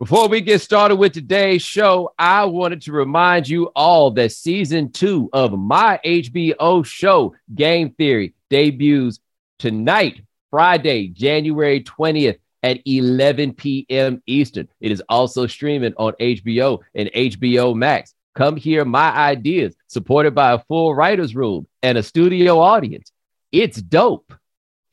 [0.00, 4.92] Before we get started with today's show, I wanted to remind you all that season
[4.92, 9.20] two of my HBO show, Game Theory, debuts
[9.58, 14.22] tonight, Friday, January 20th at 11 p.m.
[14.24, 14.68] Eastern.
[14.80, 18.14] It is also streaming on HBO and HBO Max.
[18.34, 23.12] Come hear my ideas, supported by a full writer's room and a studio audience.
[23.52, 24.32] It's dope.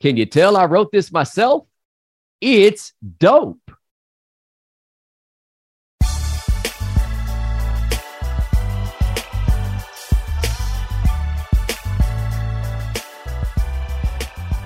[0.02, 1.66] Can you tell I wrote this myself?
[2.42, 3.67] It's dope.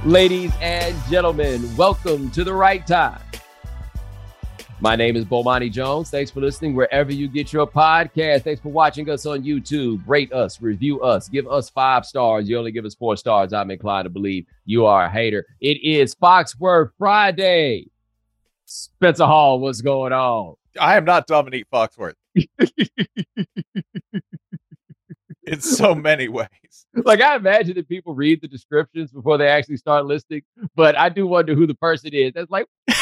[0.04, 3.20] Ladies and gentlemen, welcome to the right time.
[4.80, 6.10] My name is Bomani Jones.
[6.10, 8.42] Thanks for listening wherever you get your podcast.
[8.42, 10.02] Thanks for watching us on YouTube.
[10.04, 12.48] Rate us, review us, give us five stars.
[12.48, 13.52] You only give us four stars.
[13.52, 15.46] I'm inclined to believe you are a hater.
[15.60, 17.88] It is Foxworth Friday.
[18.64, 20.56] Spencer Hall, what's going on?
[20.80, 22.14] I am not Dominique Foxworth.
[25.44, 26.48] in so many ways.
[26.94, 30.42] Like I imagine that people read the descriptions before they actually start listing,
[30.74, 32.32] but I do wonder who the person is.
[32.34, 32.66] That's like,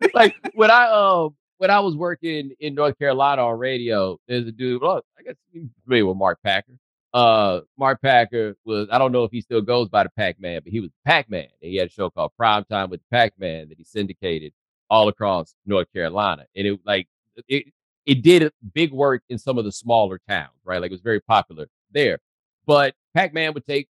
[0.14, 4.52] like when I um when I was working in North Carolina on radio, there's a
[4.52, 4.82] dude.
[4.82, 6.78] Well, I guess you're familiar with Mark Packer.
[7.12, 10.60] Uh, Mark Packer was I don't know if he still goes by the Pac Man,
[10.64, 11.48] but he was Pac Man.
[11.60, 14.52] and He had a show called Prime Time with Pac Man that he syndicated
[14.88, 17.08] all across North Carolina, and it like
[17.48, 17.66] it,
[18.06, 20.80] it did big work in some of the smaller towns, right?
[20.80, 22.18] Like it was very popular there.
[22.66, 23.88] But Pac Man would take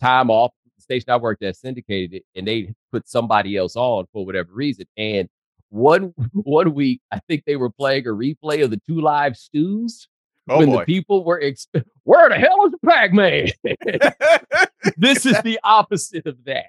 [0.00, 0.52] time off.
[0.76, 4.52] The station I worked at syndicated it, and they put somebody else on for whatever
[4.52, 4.86] reason.
[4.96, 5.28] And
[5.68, 10.08] one one week, I think they were playing a replay of the 2 Live Stews.
[10.48, 10.78] Oh when boy.
[10.78, 13.48] the people were exp- where the hell is the Pac Man?
[14.96, 16.66] this is the opposite of that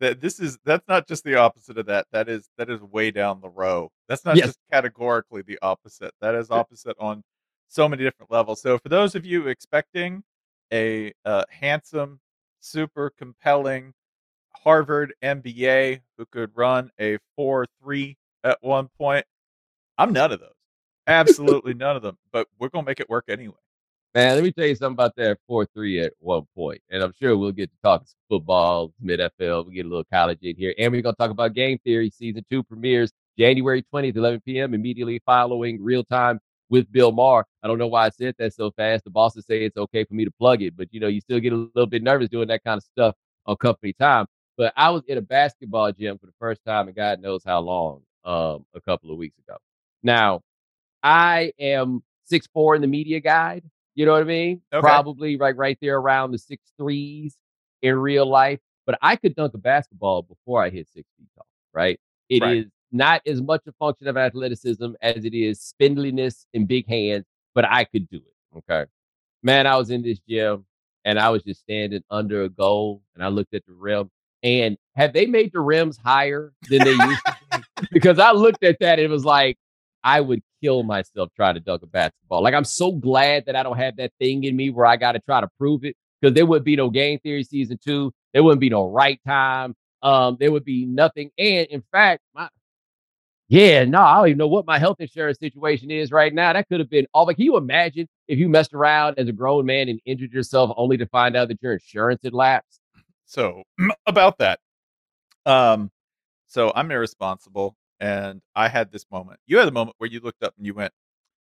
[0.00, 2.06] that this is that's not just the opposite of that.
[2.12, 3.90] That is that is way down the row.
[4.08, 4.46] That's not yes.
[4.46, 6.12] just categorically the opposite.
[6.20, 7.22] That is opposite on
[7.68, 8.60] so many different levels.
[8.60, 10.22] So for those of you expecting
[10.72, 12.20] a uh, handsome,
[12.60, 13.92] super compelling
[14.56, 19.24] Harvard MBA who could run a four three at one point,
[19.98, 20.50] I'm none of those.
[21.06, 22.18] Absolutely none of them.
[22.32, 23.54] But we're gonna make it work anyway.
[24.14, 26.80] Man, let me tell you something about that 4 3 at one point.
[26.90, 30.40] And I'm sure we'll get to talk football, mid FL, we get a little college
[30.42, 30.74] in here.
[30.78, 32.10] And we're going to talk about game theory.
[32.10, 37.46] Season two premieres January 20th, 11 p.m., immediately following real time with Bill Maher.
[37.62, 39.04] I don't know why I said that so fast.
[39.04, 41.38] The bosses say it's okay for me to plug it, but you know, you still
[41.38, 43.14] get a little bit nervous doing that kind of stuff
[43.46, 44.26] on company time.
[44.56, 47.60] But I was in a basketball gym for the first time and God knows how
[47.60, 49.56] long um, a couple of weeks ago.
[50.02, 50.42] Now,
[51.02, 53.62] I am six four in the media guide.
[53.94, 54.62] You know what I mean?
[54.72, 54.80] Okay.
[54.80, 57.36] Probably right right there around the six threes
[57.82, 58.60] in real life.
[58.86, 62.00] But I could dunk a basketball before I hit six feet tall, right?
[62.28, 62.56] It right.
[62.58, 67.24] is not as much a function of athleticism as it is spindliness and big hands,
[67.54, 68.58] but I could do it.
[68.58, 68.90] Okay.
[69.42, 70.64] Man, I was in this gym
[71.04, 74.10] and I was just standing under a goal and I looked at the rim.
[74.42, 77.64] And have they made the rims higher than they used to be?
[77.92, 79.56] Because I looked at that, it was like
[80.02, 82.42] I would kill myself trying to dunk a basketball.
[82.42, 85.12] Like I'm so glad that I don't have that thing in me where I got
[85.12, 88.12] to try to prove it because there would be no game theory season two.
[88.32, 89.74] There wouldn't be no right time.
[90.02, 91.30] Um, there would be nothing.
[91.38, 92.48] And in fact, my
[93.50, 96.52] yeah, no, I don't even know what my health insurance situation is right now.
[96.52, 97.26] That could have been all.
[97.26, 100.70] Like, can you imagine if you messed around as a grown man and injured yourself
[100.76, 102.80] only to find out that your insurance had lapsed?
[103.26, 103.64] So
[104.06, 104.60] about that,
[105.46, 105.90] um,
[106.46, 107.74] so I'm irresponsible.
[108.00, 109.40] And I had this moment.
[109.46, 110.92] You had a moment where you looked up and you went,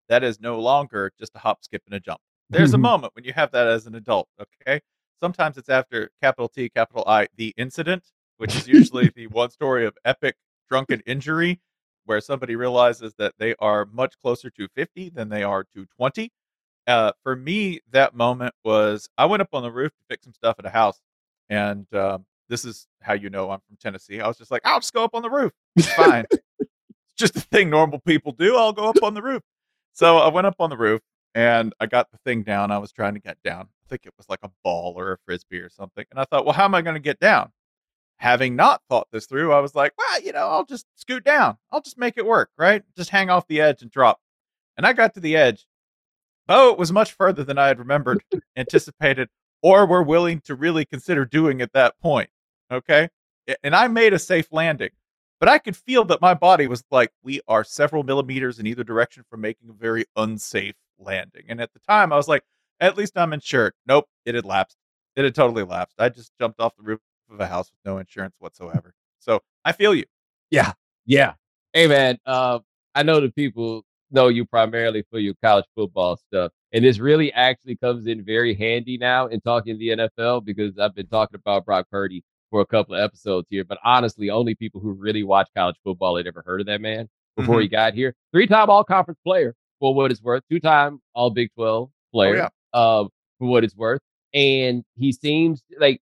[0.08, 2.20] that is no longer just a hop, skip, and a jump.
[2.50, 4.80] There's a moment when you have that as an adult, okay?
[5.20, 8.04] Sometimes it's after capital T, capital I, the incident,
[8.36, 10.36] which is usually the one story of epic
[10.68, 11.60] drunken injury
[12.04, 16.30] where somebody realizes that they are much closer to 50 than they are to 20.
[16.86, 20.32] Uh, for me, that moment was I went up on the roof to fix some
[20.32, 21.00] stuff at a house,
[21.48, 24.20] and um, this is how you know I'm from Tennessee.
[24.20, 25.52] I was just like, I'll just go up on the roof.
[25.74, 26.26] It's fine.
[26.60, 26.70] it's
[27.16, 28.58] just a thing normal people do.
[28.58, 29.42] I'll go up on the roof.
[29.94, 31.00] So I went up on the roof
[31.34, 32.70] and I got the thing down.
[32.70, 33.68] I was trying to get down.
[33.86, 36.04] I think it was like a ball or a frisbee or something.
[36.10, 37.52] And I thought, well, how am I going to get down?
[38.18, 41.56] Having not thought this through, I was like, well, you know, I'll just scoot down.
[41.70, 42.82] I'll just make it work, right?
[42.98, 44.20] Just hang off the edge and drop.
[44.76, 45.66] And I got to the edge.
[46.50, 48.22] Oh, it was much further than I had remembered,
[48.58, 49.30] anticipated,
[49.62, 52.28] or were willing to really consider doing at that point.
[52.72, 53.08] Okay.
[53.62, 54.90] And I made a safe landing,
[55.40, 58.84] but I could feel that my body was like, we are several millimeters in either
[58.84, 61.44] direction from making a very unsafe landing.
[61.48, 62.44] And at the time, I was like,
[62.80, 63.74] at least I'm insured.
[63.86, 64.06] Nope.
[64.24, 64.76] It had lapsed.
[65.16, 65.96] It had totally lapsed.
[65.98, 68.94] I just jumped off the roof of a house with no insurance whatsoever.
[69.18, 70.04] So I feel you.
[70.50, 70.72] Yeah.
[71.04, 71.34] Yeah.
[71.72, 72.58] Hey man, uh,
[72.94, 77.32] I know the people know you primarily for your college football stuff, and this really
[77.32, 81.64] actually comes in very handy now in talking the NFL because I've been talking about
[81.64, 82.22] Brock Purdy
[82.52, 83.64] for a couple of episodes here.
[83.64, 87.08] But honestly, only people who really watch college football had ever heard of that man
[87.34, 87.62] before Mhm.
[87.62, 88.14] he got here.
[88.30, 90.44] Three-time All-Conference player for what it's worth.
[90.50, 92.48] Two-time All Big Twelve player yeah.
[92.74, 93.04] uh,
[93.38, 94.02] for what it's worth,
[94.34, 96.00] and he seems like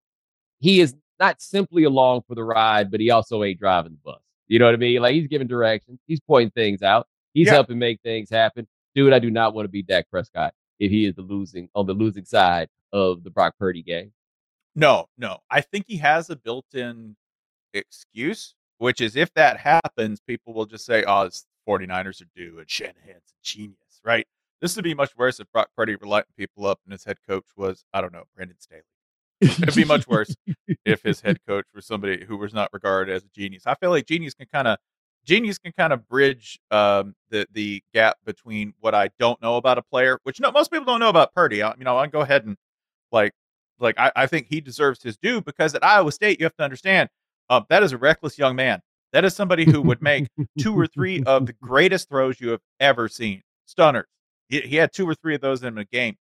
[0.61, 4.21] he is not simply along for the ride, but he also ain't driving the bus.
[4.47, 5.01] You know what I mean?
[5.01, 7.55] Like he's giving directions, he's pointing things out, he's Yeah.
[7.55, 8.69] helping make things happen.
[8.95, 11.87] Dude, I do not want to be Dak Prescott if he is the losing on
[11.87, 14.13] the losing side of the Brock Purdy game.
[14.75, 15.39] No, no.
[15.51, 17.17] I think he has a built-in
[17.75, 22.59] excuse, which is if that happens, people will just say, "Oh, it's 49ers are due
[22.61, 24.27] and Shanahan's a genius," right?
[24.61, 27.19] This would be much worse if Brock Purdy were lighting people up and his head
[27.29, 28.83] coach was, I don't know, Brandon Staley.
[29.41, 30.35] It'd be much worse
[30.85, 33.65] if his head coach was somebody who was not regarded as a genius.
[33.67, 34.79] I feel like genius can kind of
[35.25, 39.79] genius can kind of bridge um, the the gap between what I don't know about
[39.79, 41.63] a player, which no most people don't know about Purdy.
[41.63, 42.57] I, you know, I'll go ahead and
[43.13, 43.33] like
[43.79, 46.65] like I, I think he deserves his due because at Iowa State you have to
[46.65, 47.09] understand
[47.51, 48.81] um, that is a reckless young man.
[49.13, 50.29] That is somebody who would make
[50.59, 53.43] two or three of the greatest throws you have ever seen.
[53.67, 54.07] Stunners.
[54.49, 56.17] He, he had two or three of those in a game.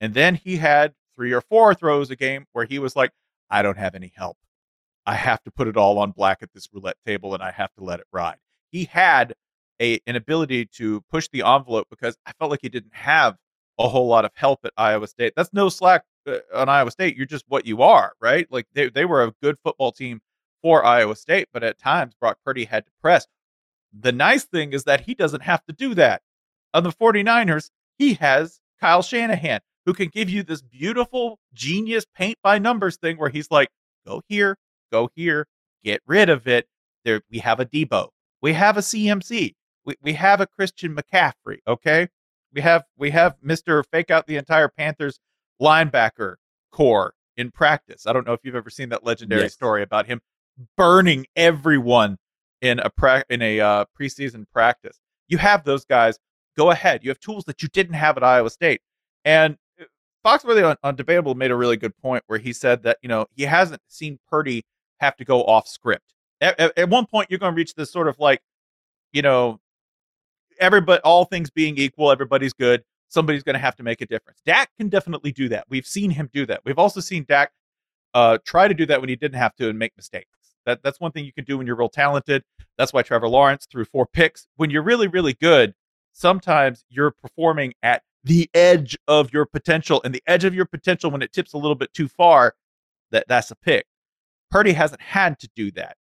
[0.00, 3.10] And then he had three or four throws a game where he was like,
[3.50, 4.36] I don't have any help.
[5.06, 7.72] I have to put it all on black at this roulette table and I have
[7.78, 8.36] to let it ride.
[8.70, 9.34] He had
[9.80, 13.36] a an ability to push the envelope because I felt like he didn't have
[13.78, 15.32] a whole lot of help at Iowa State.
[15.36, 17.16] That's no slack uh, Uh, on Iowa State.
[17.16, 18.46] You're just what you are, right?
[18.50, 20.20] Like they they were a good football team
[20.62, 23.26] for Iowa State, but at times Brock Purdy had to press.
[23.92, 26.22] The nice thing is that he doesn't have to do that.
[26.72, 32.38] On the 49ers, he has Kyle Shanahan, who can give you this beautiful genius paint
[32.42, 33.68] by numbers thing where he's like,
[34.06, 34.56] go here,
[34.90, 35.46] go here,
[35.84, 36.66] get rid of it.
[37.04, 38.08] There we have a Deebo.
[38.40, 39.54] We have a CMC.
[39.84, 42.08] We, we have a Christian McCaffrey, okay?
[42.54, 43.84] We have we have Mr.
[43.92, 45.18] Fake out the entire Panthers
[45.60, 46.34] linebacker
[46.72, 48.06] core in practice.
[48.06, 49.54] I don't know if you've ever seen that legendary Yes.
[49.54, 50.20] story about him
[50.76, 52.18] burning everyone
[52.60, 55.00] in a pra- in a uh, preseason practice.
[55.28, 56.18] You have those guys.
[56.56, 57.02] Go ahead.
[57.02, 58.80] You have tools that you didn't have at Iowa State.
[59.24, 59.84] And uh,
[60.24, 63.26] Foxworthy on, on Debatable made a really good point where he said that you know
[63.34, 64.64] he hasn't seen Purdy
[65.00, 66.14] have to go off script.
[66.40, 68.40] At, at, at one point, you're going to reach this sort of like,
[69.12, 69.60] you know,
[70.60, 72.82] everybody, all things being equal, everybody's good.
[73.14, 74.40] Somebody's going to have to make a difference.
[74.44, 75.66] Dak can definitely do that.
[75.68, 76.62] We've seen him do that.
[76.64, 77.52] We've also seen Dak
[78.12, 80.26] uh, try to do that when he didn't have to and make mistakes.
[80.66, 82.42] That that's one thing you can do when you're real talented.
[82.76, 84.48] That's why Trevor Lawrence threw four picks.
[84.56, 85.74] When you're really really good,
[86.12, 91.12] sometimes you're performing at the edge of your potential, and the edge of your potential
[91.12, 92.54] when it tips a little bit too far,
[93.12, 93.86] that that's a pick.
[94.50, 95.96] Purdy hasn't had to do that.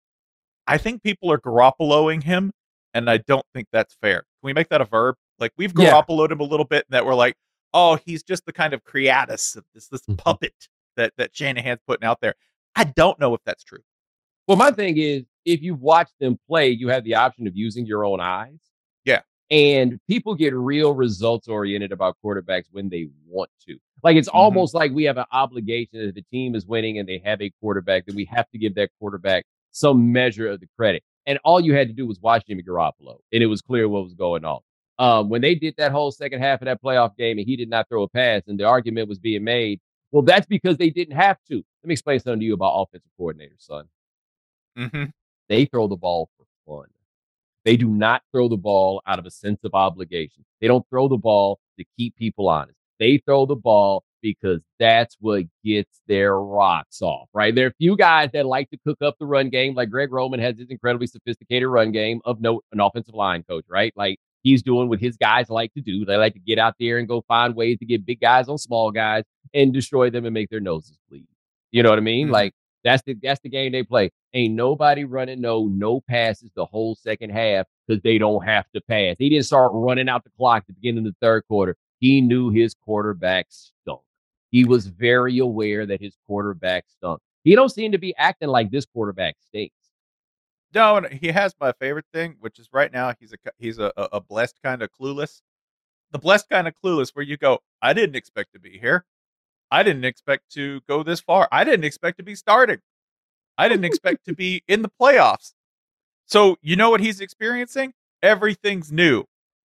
[0.66, 2.54] I think people are Garoppoloing him,
[2.94, 4.20] and I don't think that's fair.
[4.20, 5.16] Can we make that a verb?
[5.42, 5.92] Like we've Yeah.
[5.92, 7.36] Garoppoloed him a little bit, and that we're like,
[7.74, 10.18] oh, he's just the kind of creatus, this this Mhm.
[10.18, 10.54] puppet
[10.96, 12.36] that that Shanahan's putting out there.
[12.76, 13.84] I don't know if that's true.
[14.48, 17.86] Well, my thing is, if you watch them play, you have the option of using
[17.86, 18.60] your own eyes.
[19.06, 19.22] Yeah.
[19.50, 23.78] And people get real results oriented about quarterbacks when they want to.
[24.04, 24.36] Like it's Mhm.
[24.36, 27.42] almost like we have an obligation that if the team is winning and they have
[27.42, 31.04] a quarterback, then we have to give that quarterback some measure of the credit.
[31.26, 34.04] And all you had to do was watch Jimmy Garoppolo, and it was clear what
[34.04, 34.60] was going on.
[35.00, 37.70] Um, when they did that whole second half of that playoff game and he did
[37.70, 39.80] not throw a pass, and the argument was being made,
[40.12, 41.56] well, that's because they didn't have to.
[41.56, 43.86] Let me explain something to you about offensive coordinators, son
[44.78, 45.06] Mm-hmm.
[45.50, 46.88] they throw the ball for fun.
[47.66, 50.46] They do not throw the ball out of a sense of obligation.
[50.62, 52.78] They don't throw the ball to keep people honest.
[53.00, 57.54] They throw the ball because that's what gets their rocks off, right?
[57.54, 60.12] There are a few guys that like to cook up the run game, like Greg
[60.12, 63.94] Roman has his incredibly sophisticated run game of note, an offensive line coach, right?
[63.96, 66.06] Like he's doing what his guys like to do.
[66.06, 68.58] They like to get out there and go find ways to get big guys on
[68.58, 71.28] small guys and destroy them and make their noses bleed.
[71.72, 72.28] You know what I mean?
[72.30, 72.32] Mhm.
[72.32, 74.12] Like that's the that's the game they play.
[74.34, 78.82] Ain't nobody running no no passes the whole second half because they don't have to
[78.82, 79.16] pass.
[79.20, 81.76] He didn't start running out the clock at the beginning of the third quarter.
[82.00, 84.02] He knew his quarterback stunk.
[84.50, 87.22] He was very aware that his quarterback stunk.
[87.44, 89.76] He don't seem to be acting like this quarterback stinks.
[90.74, 93.92] No, and he has my favorite thing, which is right now he's a he's a,
[93.98, 95.42] a blessed kind of clueless.
[96.12, 99.06] The blessed kind of clueless, where you go, I didn't expect to be here.
[99.72, 101.48] I didn't expect to go this far.
[101.52, 102.80] I didn't expect to be starting.
[103.58, 105.54] I didn't expect to be in the playoffs.
[106.26, 107.94] So you know what he's experiencing?
[108.24, 109.26] Everything's new.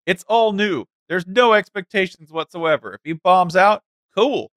[0.07, 0.87] It's all new.
[1.09, 2.95] There's no expectations whatsoever.
[2.95, 3.83] If he bombs out,
[4.15, 4.51] cool,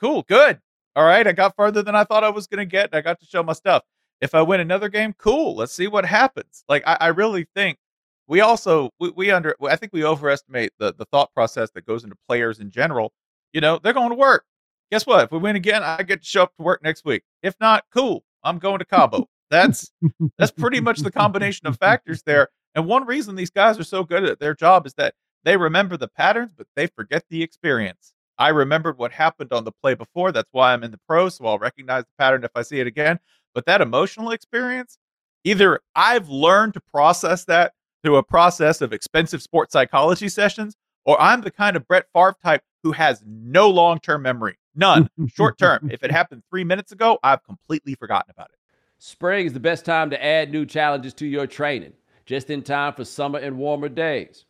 [0.00, 0.60] cool, good.
[0.96, 2.86] All right, I got farther than I thought I was going to get.
[2.86, 3.82] and I got to show my stuff.
[4.20, 5.56] If I win another game, cool.
[5.56, 6.64] Let's see what happens.
[6.68, 7.78] Like I, I really think
[8.26, 12.04] we also we, we under I think we overestimate the the thought process that goes
[12.04, 13.12] into players in general.
[13.52, 14.44] You know, they're going to work.
[14.90, 15.24] Guess what?
[15.24, 17.22] If we win again, I get to show up to work next week.
[17.42, 18.24] If not, cool.
[18.44, 19.28] I'm going to Cabo.
[19.50, 19.90] That's
[20.38, 22.48] that's pretty much the combination of factors there.
[22.74, 25.96] And one reason these guys are so good at their job is that they remember
[25.96, 28.12] the patterns, but they forget the experience.
[28.38, 30.30] I remembered what happened on the play before.
[30.30, 32.86] That's why I'm in the pro, so I'll recognize the pattern if I see it
[32.86, 33.18] again.
[33.56, 34.98] But that emotional experience,
[35.42, 37.72] either I've learned to process that
[38.02, 42.36] through a process of expensive sports psychology sessions, or I'm the kind of Brett Favre
[42.44, 45.88] type who has no long term memory, none, short term.
[45.90, 48.58] If it happened three minutes ago, I've completely forgotten about it.
[48.98, 51.94] Spring is the best time to add new challenges to your training,
[52.26, 54.44] just in time for summer and warmer days.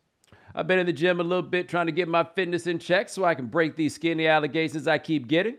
[0.53, 3.09] I've been in the gym a little bit trying to get my fitness in check
[3.09, 5.59] so I can break these skinny allegations I keep getting.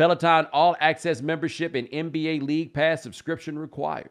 [0.00, 4.08] Peloton All Access membership and NBA League Pass subscription required.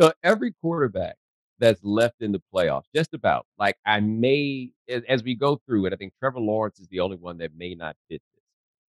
[0.00, 1.14] So every quarterback
[1.60, 5.86] that's left in the playoffs, just about like I may, as, as we go through
[5.86, 8.42] it, I think Trevor Lawrence is the only one that may not fit this.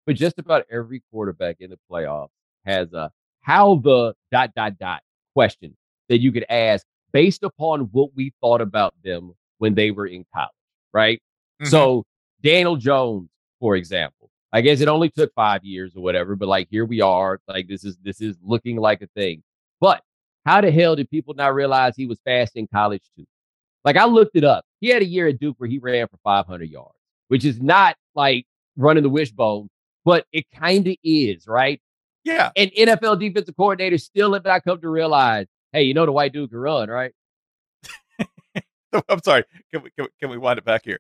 [0.08, 2.30] But just about every quarterback in the playoffs
[2.66, 5.04] has a how the dot dot dot
[5.36, 5.78] question
[6.10, 10.26] that you could ask based upon what we thought about them when they were in
[10.34, 10.50] college,
[10.92, 11.22] right?
[11.62, 11.70] Mm-hmm.
[11.70, 12.06] So
[12.42, 16.68] Daniel Jones, for example, I guess it only took five years or whatever, but like
[16.70, 19.44] here we are, like this is this is looking like a thing.
[19.80, 20.02] But
[20.46, 23.26] how the hell did people not realize he was fast in college too?
[23.84, 24.66] Like I looked it up.
[24.80, 26.98] He had a year at Duke where he ran for 500 yards,
[27.28, 28.46] which is not like
[28.78, 29.70] running the wishbone,
[30.06, 31.82] but it kind of is, right?
[32.24, 32.52] Yeah.
[32.56, 36.34] And NFL defensive coordinators still have not come to realize, hey, you know the white
[36.34, 37.12] dude can run, right?
[39.10, 39.44] I'm sorry.
[39.74, 41.00] Can we, can we, can we wind it back here?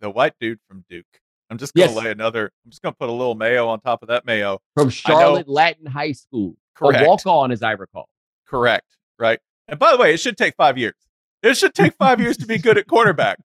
[0.00, 1.04] The white dude from Duke.
[1.50, 2.04] I'm just gonna yes.
[2.04, 2.52] lay another.
[2.64, 5.86] I'm just gonna put a little mayo on top of that mayo from Charlotte Latin
[5.86, 6.54] High School.
[6.74, 7.04] Correct.
[7.04, 8.08] A walk on, as I recall.
[8.46, 8.86] Correct.
[9.18, 9.40] Right.
[9.68, 10.94] And by the way, it should take five years.
[11.42, 13.38] It should take five years to be good at quarterback.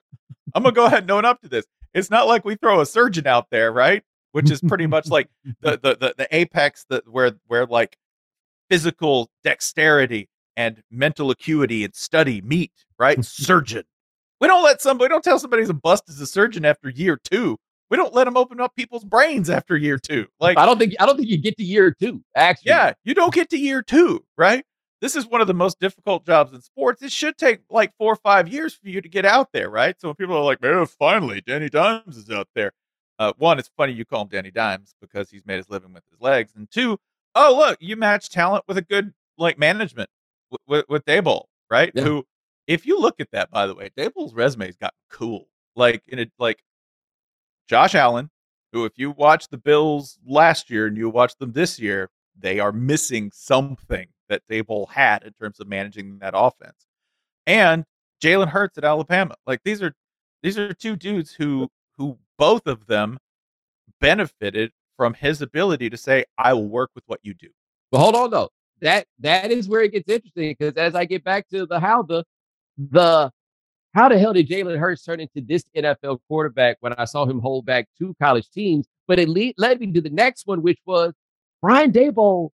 [0.54, 1.64] I'm gonna go ahead and own up to this.
[1.94, 4.02] It's not like we throw a surgeon out there, right?
[4.36, 5.30] which is pretty much like
[5.62, 7.96] the, the the the, apex that where where like
[8.68, 13.24] physical dexterity and mental acuity and study meet, right?
[13.24, 13.84] surgeon.
[14.40, 16.88] We don't let somebody we don't tell somebody he's a bust as a surgeon after
[16.88, 17.58] year two.
[17.90, 20.26] We don't let them open up people's brains after year two.
[20.40, 22.22] Like I don't think I don't think you get to year two.
[22.34, 24.64] Actually, yeah, you don't get to year two, right?
[25.00, 27.02] This is one of the most difficult jobs in sports.
[27.02, 29.94] It should take like four or five years for you to get out there, right?
[30.00, 32.72] So when people are like, "Man, finally, Danny Dimes is out there,"
[33.18, 36.02] uh, one, it's funny you call him Danny Dimes because he's made his living with
[36.10, 36.98] his legs, and two,
[37.34, 40.10] oh look, you match talent with a good like management
[40.50, 41.92] with with, with Daboll, right?
[41.94, 42.02] Yeah.
[42.02, 42.26] Who,
[42.66, 45.48] if you look at that, by the way, Daboll's resume's got cool.
[45.74, 46.62] Like in it, like
[47.68, 48.30] Josh Allen,
[48.72, 52.58] who, if you watch the Bills last year and you watch them this year, they
[52.60, 56.86] are missing something that Daboll had in terms of managing that offense,
[57.46, 57.84] and
[58.22, 59.34] Jalen Hurts at Alabama.
[59.46, 59.94] Like these are
[60.42, 61.68] these are two dudes who
[61.98, 63.18] who both of them
[64.00, 67.48] benefited from his ability to say, I will work with what you do.
[67.90, 68.50] But hold on though.
[68.80, 72.02] That that is where it gets interesting because as I get back to the how
[72.02, 72.24] the
[72.78, 73.30] the
[73.94, 77.38] how the hell did Jalen Hurts turn into this NFL quarterback when I saw him
[77.38, 78.86] hold back two college teams?
[79.08, 81.14] But it lead, led me to the next one, which was
[81.62, 82.50] Brian Daboll.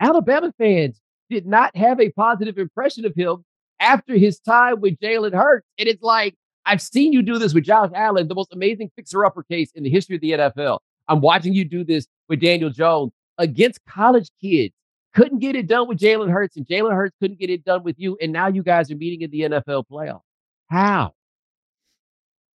[0.00, 3.44] Alabama fans did not have a positive impression of him
[3.78, 5.66] after his time with Jalen Hurts.
[5.78, 9.24] And it's like, I've seen you do this with Josh Allen, the most amazing fixer
[9.24, 10.78] upper case in the history of the NFL.
[11.08, 14.74] I'm watching you do this with Daniel Jones against college kids.
[15.14, 17.98] Couldn't get it done with Jalen Hurts, and Jalen Hurts couldn't get it done with
[17.98, 18.16] you.
[18.20, 20.20] And now you guys are meeting in the NFL playoff.
[20.68, 21.14] How?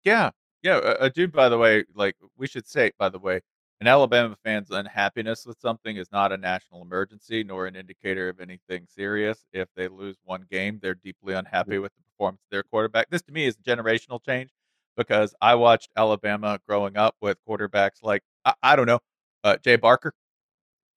[0.04, 0.30] Yeah.
[0.62, 0.78] Yeah.
[0.78, 3.40] A, a dude, by the way, like we should say, by the way,
[3.80, 8.40] an Alabama fan's unhappiness with something is not a national emergency nor an indicator of
[8.40, 9.44] anything serious.
[9.52, 13.10] If they lose one game, they're deeply unhappy with the performance of their quarterback.
[13.10, 14.50] This to me is a generational change.
[14.96, 19.00] because I watched Alabama growing up with quarterbacks like I, I don't know,
[19.44, 20.14] uh, Jay Barker,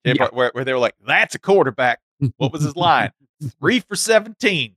[0.04, 0.28] Yeah.
[0.32, 2.00] Where, where they were like, "That's a quarterback."
[2.36, 3.10] What was his line?
[3.60, 4.74] Three for 17,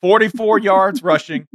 [0.00, 1.46] 44 yards rushing,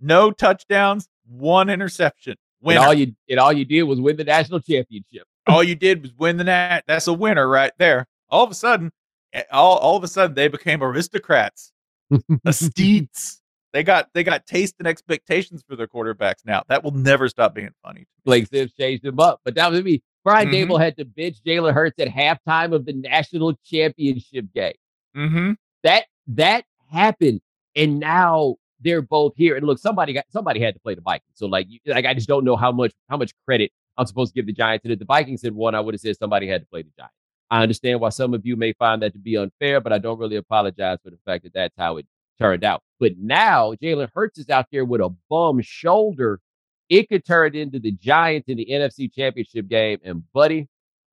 [0.00, 2.36] no touchdowns, one interception.
[2.64, 5.24] And all you and all you did was win the national championship.
[5.46, 6.82] all you did was win the nat.
[6.86, 8.06] That's a winner right there.
[8.28, 8.90] All of a sudden,
[9.32, 11.72] eh, all, all of a sudden they became aristocrats,
[12.46, 13.40] esteets.
[13.72, 16.62] They got they got taste and expectations for their quarterbacks now.
[16.68, 18.06] That will never stop being funny.
[18.24, 20.02] Blake Sims changed him up, but that was me.
[20.26, 20.66] Brian Mhm.
[20.68, 24.74] Daboll had to bench Jalen Hurts at halftime of the national championship game.
[25.16, 25.52] Mm-hmm.
[25.84, 27.40] That that happened,
[27.76, 29.56] and now they're both here.
[29.56, 31.30] And look, somebody got somebody had to play the Vikings.
[31.34, 34.34] So like, you, like I just don't know how much how much credit I'm supposed
[34.34, 34.84] to give the Giants.
[34.84, 36.90] And if the Vikings had won, I would have said somebody had to play the
[36.98, 37.14] Giants.
[37.48, 40.18] I understand why some of you may find that to be unfair, but I don't
[40.18, 42.06] really apologize for the fact that that's how it
[42.40, 42.82] turned out.
[42.98, 46.40] But now Jalen Hurts is out there with a bum shoulder.
[46.88, 49.98] It could turn into the Giants in the NFC Championship game.
[50.04, 50.68] And buddy,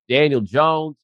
[0.08, 0.96] Daniel Jones,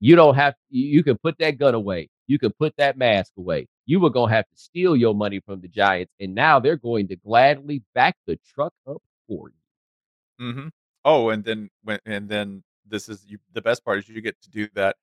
[0.00, 2.08] you don't have you can put that gun away.
[2.26, 3.68] You can put that mask away.
[3.86, 7.08] You were gonna have to steal your money from the Giants, and now they're going
[7.08, 10.46] to gladly back the truck up for you.
[10.46, 10.68] Mm-hmm.
[11.04, 14.40] Oh, and then when and then this is you, the best part is you get
[14.42, 14.96] to do that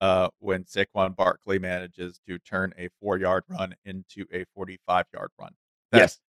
[0.00, 5.06] uh, when Saquon Barkley manages to turn a four yard run into a forty five
[5.14, 5.52] yard run.
[5.90, 6.20] That's the-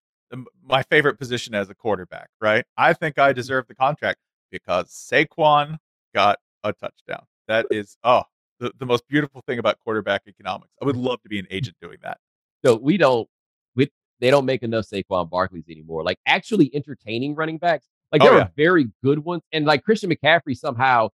[0.63, 2.29] my favorite position as a quarterback.
[2.41, 2.65] Right?
[2.77, 4.19] I think I deserve the contract
[4.51, 5.77] because Saquon
[6.13, 7.23] got a touchdown.
[7.47, 8.23] That is oh
[8.59, 10.71] the, the most beautiful thing about quarterback economics.
[10.81, 12.17] I would love to be an agent doing that.
[12.65, 13.27] So we don't
[13.75, 16.03] we they don't make enough Saquon Barkleys anymore.
[16.03, 17.85] Like actually entertaining running backs.
[18.11, 18.43] Like Oh, there yeah.
[18.43, 19.43] are very good ones.
[19.51, 21.09] And like Christian McCaffrey somehow,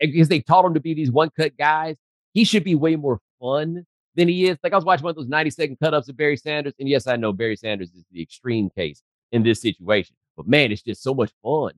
[0.00, 1.96] eh, because they taught him to be these one cut guys,
[2.32, 4.58] he should be way more fun than he is.
[4.62, 6.74] Like I was watching one of those 90 second cut ups of Barry Sanders.
[6.78, 9.02] And yes, I know Barry Sanders is the extreme case
[9.32, 10.16] in this situation.
[10.36, 11.72] But man, it's just so much fun.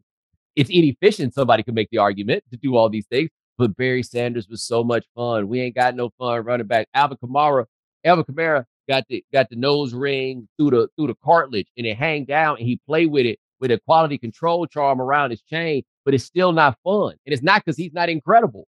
[0.54, 1.34] It's inefficient.
[1.34, 3.30] Somebody could make the argument to do all these things.
[3.58, 5.48] But Barry Sanders was so much fun.
[5.48, 6.88] We ain't got no fun running back.
[6.94, 7.66] Alvin Kamara,
[8.04, 11.96] Alvin Kamara got the got the nose ring through the through the cartilage and it
[11.96, 15.82] hang down and he played with it with a quality control charm around his chain,
[16.04, 17.14] but it's still not fun.
[17.24, 18.66] And it's not because he's not incredible.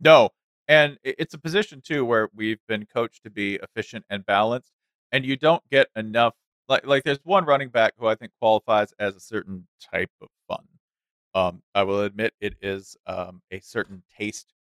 [0.00, 0.30] No,
[0.70, 4.70] and it's a position too where we've been coached to be efficient and balanced,
[5.10, 6.32] and you don't get enough.
[6.68, 10.28] Like, like there's one running back who I think qualifies as a certain type of
[10.46, 10.64] fun.
[11.34, 14.54] Um, I will admit it is um, a certain taste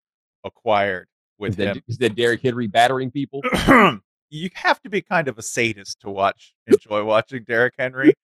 [0.43, 1.83] acquired Is with that, him.
[1.87, 3.41] is that Derrick Henry battering people?
[4.31, 8.15] you have to be kind of a sadist to watch, enjoy watching Derrick Henry,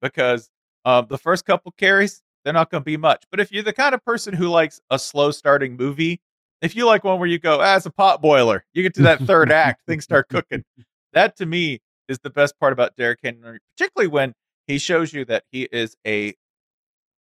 [0.00, 0.48] because
[0.84, 3.24] um, the first couple carries they're not going to be much.
[3.32, 6.20] But if you're the kind of person who likes a slow starting movie,
[6.62, 9.02] if you like one where you go, ah, it's a pot boiler, you get to
[9.02, 10.64] that third act, things start cooking.
[11.12, 14.34] That to me is the best part about Derrick Henry, particularly when
[14.66, 16.34] he shows you that he is a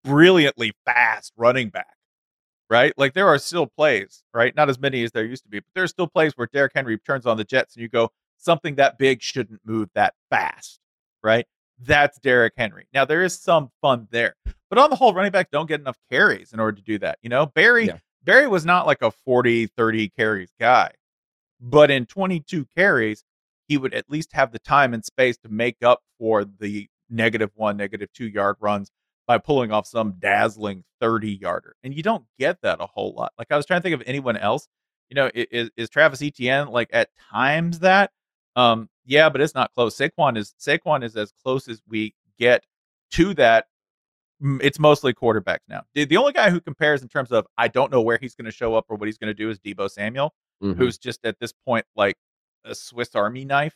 [0.05, 1.97] brilliantly fast running back.
[2.69, 2.93] Right?
[2.97, 4.55] Like there are still plays, right?
[4.55, 6.71] Not as many as there used to be, but there are still plays where Derrick
[6.73, 10.79] Henry turns on the Jets and you go, something that big shouldn't move that fast,
[11.21, 11.47] right?
[11.83, 12.87] That's Derrick Henry.
[12.95, 14.37] Now there is some fun there,
[14.69, 17.19] but on the whole, running back don't get enough carries in order to do that.
[17.23, 17.99] You know, Barry Yeah.
[18.23, 20.93] Barry was not like a 40, 30 carries guy,
[21.61, 23.25] but in 22 carries,
[23.67, 27.51] he would at least have the time and space to make up for the negative
[27.55, 28.91] one, negative two yard runs
[29.27, 31.77] by pulling off some dazzling 30 yarder.
[31.85, 33.33] And you don't get that a whole lot.
[33.39, 34.67] Like I was trying to think of anyone else.
[35.09, 38.11] You know, is, is Travis Etienne like at times that?
[38.57, 39.97] Um, yeah, but it's not close.
[39.97, 42.65] Saquon is Saquon is as close as we get
[43.13, 43.67] to that.
[44.61, 45.83] It's mostly quarterbacks now.
[45.95, 48.47] The, the only guy who compares in terms of I don't know where he's going
[48.47, 50.77] to show up or what he's going to do is Deebo Samuel, Mhm.
[50.77, 52.17] who's just at this point like
[52.65, 53.75] a Swiss Army knife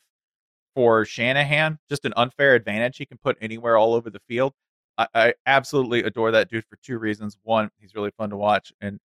[0.74, 1.78] for Shanahan.
[1.88, 4.52] Just an unfair advantage he can put anywhere all over the field.
[4.98, 7.36] I, I absolutely adore that dude for two reasons.
[7.42, 8.98] One, he's really fun to watch, and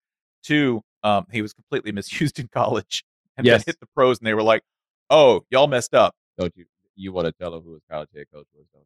[0.44, 3.04] two, um, he was completely misused in college
[3.38, 3.64] and Yes.
[3.66, 4.64] then hit the pros, and they were like,
[5.10, 6.66] "Oh, y'all messed up." Don't you?
[6.96, 8.84] You want to tell him who his college head coach was, don't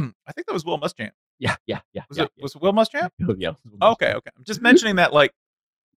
[0.00, 0.12] you?
[0.26, 1.10] I think that was Will Muschamp.
[1.38, 2.02] Yeah, yeah, yeah.
[2.08, 3.10] Was yeah, it was it Will Muschamp?
[3.18, 3.34] yeah.
[3.38, 3.52] yeah.
[3.82, 4.30] Okay, okay.
[4.36, 5.32] I'm just mentioning that, like,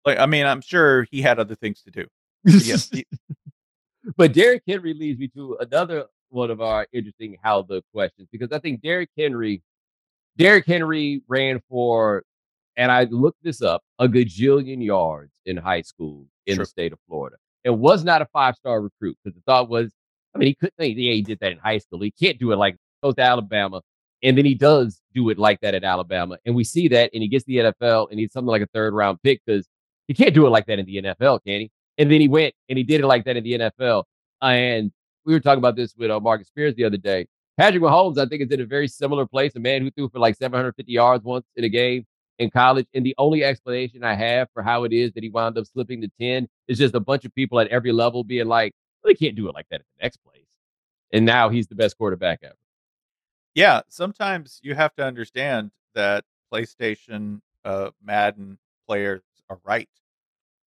[0.05, 2.05] like I mean, I'm sure he had other things to do.
[2.43, 3.05] But yes, he-
[4.15, 8.51] but Derrick Henry leads me to another one of our interesting how the questions because
[8.51, 9.61] I think Derrick Henry,
[10.37, 12.23] Derrick Henry ran for,
[12.75, 16.63] and I looked this up, a gajillion yards in high school in Sure.
[16.63, 19.91] the state of Florida, and was not a five star recruit because the thought was,
[20.33, 20.73] I mean, he couldn't.
[20.79, 21.99] Yeah, he did that in high school.
[22.01, 23.81] He can't do it like goes to Alabama,
[24.23, 27.21] and then he does do it like that at Alabama, and we see that, and
[27.21, 29.67] he gets the NFL, and he's something like a third round pick because
[30.07, 31.71] he can't do it like that in the NFL, can he?
[31.97, 34.03] And then he went and he did it like that in the NFL.
[34.41, 34.91] And
[35.25, 37.27] we were talking about this with uh, Marcus Spears the other day.
[37.57, 39.55] Patrick Mahomes, I think, is in a very similar place.
[39.55, 42.05] A man who threw for like 750 yards once in a game
[42.37, 42.85] in college.
[42.93, 46.01] And the only explanation I have for how it is that he wound up slipping
[46.01, 49.15] to 10 is just a bunch of people at every level being like, well, they
[49.15, 50.45] can't do it like that at the next place.
[51.11, 52.53] And now he's the best quarterback ever.
[53.57, 59.89] Yeah, sometimes you have to understand that PlayStation, uh, Madden players are right.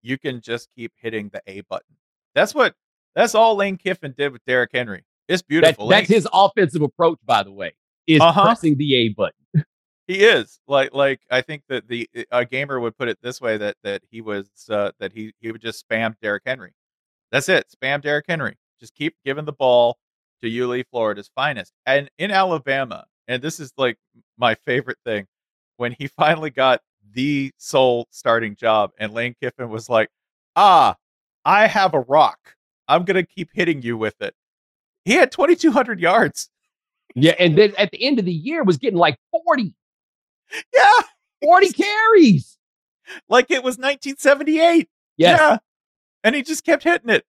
[0.01, 1.97] You can just keep hitting the A button.
[2.35, 2.75] That's what.
[3.15, 5.05] That's all Lane Kiffin did with Derrick Henry.
[5.29, 5.89] It's beautiful.
[5.89, 7.75] That, that's his offensive approach, by the way,
[8.07, 8.43] is uh-huh.
[8.43, 9.35] pressing the A button.
[10.07, 13.59] he is like like I think that the a gamer would put it this way
[13.59, 16.73] that that he was uh, that he he would just spam Derrick Henry.
[17.33, 17.67] That's it.
[17.69, 18.57] Spam Derrick Henry.
[18.81, 19.99] Just keep giving the ball
[20.43, 21.73] to Yulee, Florida's finest.
[21.87, 23.99] And in Alabama, and this is like
[24.37, 25.27] my favorite thing,
[25.77, 26.81] when he finally got
[27.13, 30.09] the sole starting job, and Lane Kiffin was like,
[30.57, 30.97] "Ah,
[31.45, 32.39] I have a rock.
[32.87, 34.35] I'm gonna keep hitting you with it."
[35.05, 36.51] He had 2,200 yards.
[37.15, 39.75] Yeah, and then at the end of the year was getting like 40.
[40.75, 41.03] Yeah,
[41.43, 42.59] 40 carries.
[43.29, 44.89] Like it was 1978.
[45.17, 45.39] Yes.
[45.39, 45.59] Yeah,
[46.25, 47.25] and he just kept hitting it.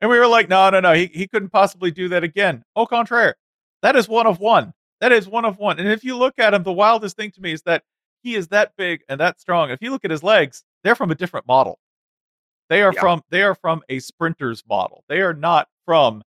[0.00, 2.62] And we were like, no, no, no, he, he couldn't possibly do that again.
[2.74, 3.36] Au contraire,
[3.82, 4.72] that is one of one.
[5.00, 5.78] That is one of one.
[5.78, 7.82] And if you look at him, the wildest thing to me is that
[8.22, 9.70] he is that big and that strong.
[9.70, 11.78] If you look at his legs, they're from a different model.
[12.68, 13.00] They are yeah.
[13.00, 15.04] from they are from a sprinter's model.
[15.08, 16.22] They are not from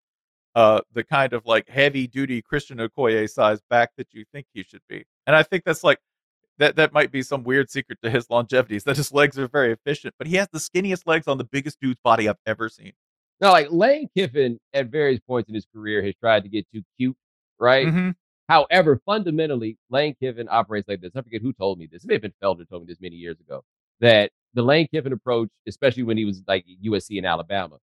[0.56, 4.64] uh, the kind of like heavy duty Christian Okoye size back that you think he
[4.64, 5.06] should be.
[5.26, 6.00] And I think that's like
[6.60, 9.48] that that might be some weird secret to his longevity is that his legs are
[9.48, 12.70] very efficient, but he has the skinniest legs on the biggest dude's body I've ever
[12.70, 12.94] seen.
[13.40, 16.82] Now, like Lane Kiffin at various points in his career has tried to get too
[16.98, 17.16] cute,
[17.60, 17.88] right?
[17.88, 18.10] Mm-hmm.
[18.50, 21.12] However, fundamentally, Lane Kiffin operates like this.
[21.16, 22.04] I forget who told me this.
[22.04, 23.64] It may have been Felder told me this many years ago.
[24.00, 27.78] That the Lane Kiffin approach, especially when he was like USC in Alabama,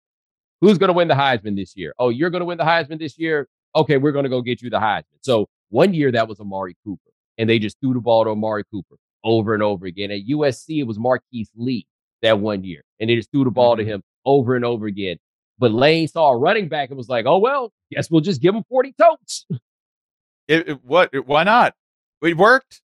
[0.62, 1.94] who's going to win the Heisman this year?
[1.98, 3.48] Oh, you're going to win the Heisman this year?
[3.76, 5.18] Okay, we're going to go get you the Heisman.
[5.22, 8.64] So one year that was Amari Cooper, and they just threw the ball to Amari
[8.72, 10.12] Cooper over and over again.
[10.12, 11.88] At USC, it was Marquise Lee
[12.22, 13.94] that one year, and they just threw the ball to mm-hmm.
[13.94, 15.18] him over and over again.
[15.62, 18.56] But Lane saw a running back and was like, "Oh well, guess we'll just give
[18.56, 19.46] him forty totes."
[20.48, 21.12] It, it, what?
[21.28, 21.76] Why not?
[22.24, 22.82] It worked.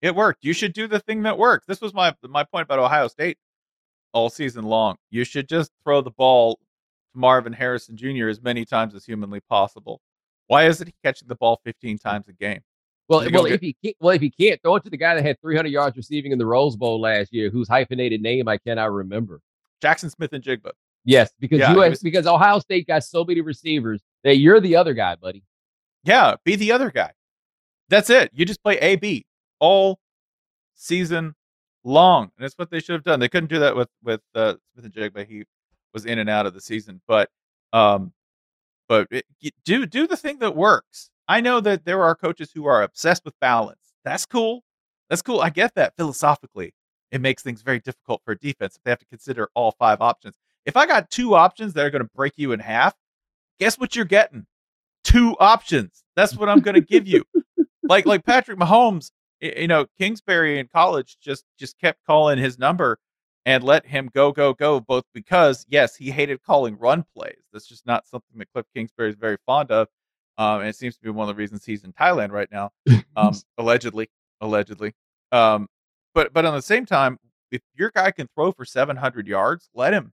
[0.00, 0.44] It worked.
[0.44, 1.66] You should do the thing that works.
[1.66, 3.36] This was my my point about Ohio State
[4.12, 4.96] all season long.
[5.10, 6.54] You should just throw the ball
[7.12, 8.28] to Marvin Harrison Jr.
[8.28, 10.00] as many times as humanly possible.
[10.46, 12.60] Why isn't he catching the ball 15 times a game?
[13.08, 15.24] Well, well, if he can't, well, if he can't throw it to the guy that
[15.24, 18.92] had 300 yards receiving in the Rose Bowl last year, whose hyphenated name I cannot
[18.92, 19.40] remember,
[19.82, 20.70] Jaxon Smith-Njigba.
[21.04, 24.76] Yes, because yeah, US was, because Ohio State got so many receivers that you're the
[24.76, 25.42] other guy, buddy.
[26.04, 27.12] Yeah, be the other guy.
[27.88, 28.30] That's it.
[28.32, 29.26] You just play A B
[29.58, 29.98] all
[30.74, 31.34] season
[31.84, 33.20] long, and that's what they should have done.
[33.20, 35.26] They couldn't do that with with uh, Smith-Njigba.
[35.26, 35.44] He
[35.92, 37.28] was in and out of the season, but
[37.72, 38.12] um,
[38.88, 39.24] but it,
[39.64, 41.10] do do the thing that works.
[41.28, 43.94] I know that there are coaches who are obsessed with balance.
[44.04, 44.64] That's cool.
[45.08, 45.40] That's cool.
[45.40, 46.74] I get that philosophically.
[47.10, 50.00] It makes things very difficult for a defense if they have to consider all five
[50.00, 50.36] options.
[50.66, 52.94] If I got two options that are going to break you in half,
[53.58, 54.46] guess what you're getting?
[55.04, 56.04] Two options.
[56.16, 57.24] That's what I'm going to give you.
[57.82, 62.98] like like Patrick Mahomes, you know, Kingsbury in college just just kept calling his number
[63.46, 67.42] and let him go go go both because yes, he hated calling run plays.
[67.52, 69.88] That's just not something that Cliff Kingsbury is very fond of.
[70.38, 72.70] Um, and it seems to be one of the reasons he's in Thailand right now,
[73.14, 74.08] um, allegedly,
[74.40, 74.94] allegedly.
[75.32, 75.68] Um,
[76.14, 77.18] but but on the same time,
[77.50, 80.12] if your guy can throw for 700 yards, let him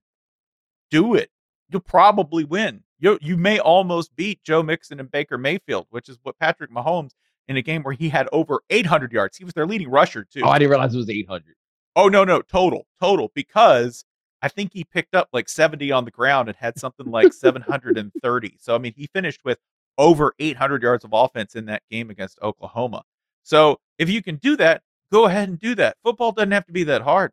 [0.90, 1.30] do it.
[1.70, 2.82] You'll probably win.
[2.98, 7.10] You you may almost beat Joe Mixon and Baker Mayfield, which is what Patrick Mahomes
[7.46, 9.36] in a game where he had over 800 yards.
[9.36, 10.42] He was their leading rusher too.
[10.42, 11.54] Oh, I didn't realize it was 800.
[11.96, 13.30] Oh no, no, total, total.
[13.34, 14.04] Because
[14.42, 18.56] I think he picked up like 70 on the ground and had something like 730.
[18.60, 19.58] So I mean, he finished with
[19.96, 23.02] over 800 yards of offense in that game against Oklahoma.
[23.42, 25.96] So if you can do that, go ahead and do that.
[26.04, 27.32] Football doesn't have to be that hard.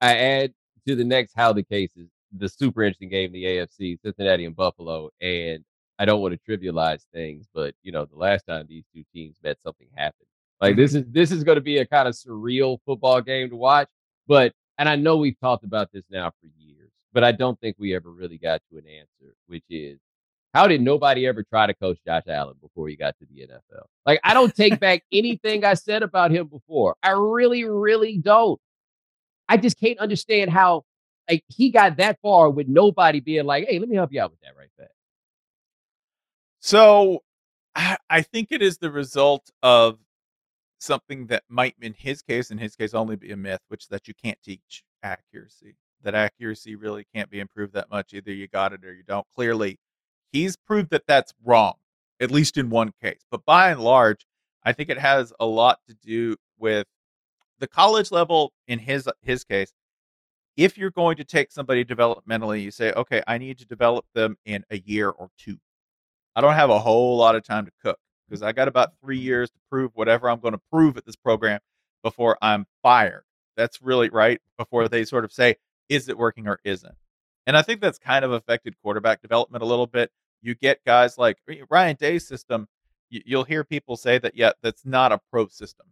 [0.00, 0.52] I add
[0.90, 4.56] to the next how the cases, the super interesting game in the AFC, Cincinnati and
[4.56, 5.10] Buffalo.
[5.20, 5.64] And
[5.98, 9.36] I don't want to trivialize things, but you know, the last time these two teams
[9.42, 10.26] met, something happened.
[10.60, 11.08] Like this mm-hmm.
[11.08, 13.88] is this is going to be a kind of surreal football game to watch.
[14.26, 17.76] But and I know we've talked about this now for years, but I don't think
[17.78, 19.98] we ever really got to an answer, which is
[20.52, 23.84] how did nobody ever try to coach Josh Allen before he got to the NFL?
[24.04, 26.96] Like I don't take back anything I said about him before.
[27.02, 28.60] I really, really don't.
[29.50, 30.84] I just can't understand how
[31.30, 34.30] like he got that far with nobody being like, "Hey, let me help you out
[34.32, 34.90] with that right there."
[36.60, 37.22] So,
[38.10, 39.98] I think it is the result of
[40.78, 43.88] something that might, in his case, in his case, only be a myth, which is
[43.88, 45.76] that you can't teach accuracy.
[46.02, 48.14] That accuracy really can't be improved that much.
[48.14, 49.26] Either you got it or you don't.
[49.36, 49.78] Clearly,
[50.32, 51.74] he's proved that that's wrong.
[52.20, 53.20] at least in one case.
[53.30, 54.26] But by and large,
[54.64, 56.86] I think it has a lot to do with
[57.60, 59.72] the college level in his his case.
[60.56, 64.36] If you're going to take somebody developmentally, you say, okay, I need to develop them
[64.44, 65.58] in a year or two.
[66.34, 68.28] I don't have a whole lot of time to cook mm.
[68.28, 71.16] because I got about three years to prove whatever I'm going to prove at this
[71.16, 71.60] program
[72.02, 73.24] before I'm fired.
[73.56, 74.40] That's really right.
[74.58, 75.56] Before they sort of say,
[75.88, 76.94] is it working or isn't?
[77.46, 80.10] And I think that's kind of affected quarterback development a little bit.
[80.42, 82.68] You get guys like Ryan Day's system.
[83.08, 85.86] You'll hear people say that, yeah, that's not a pro system.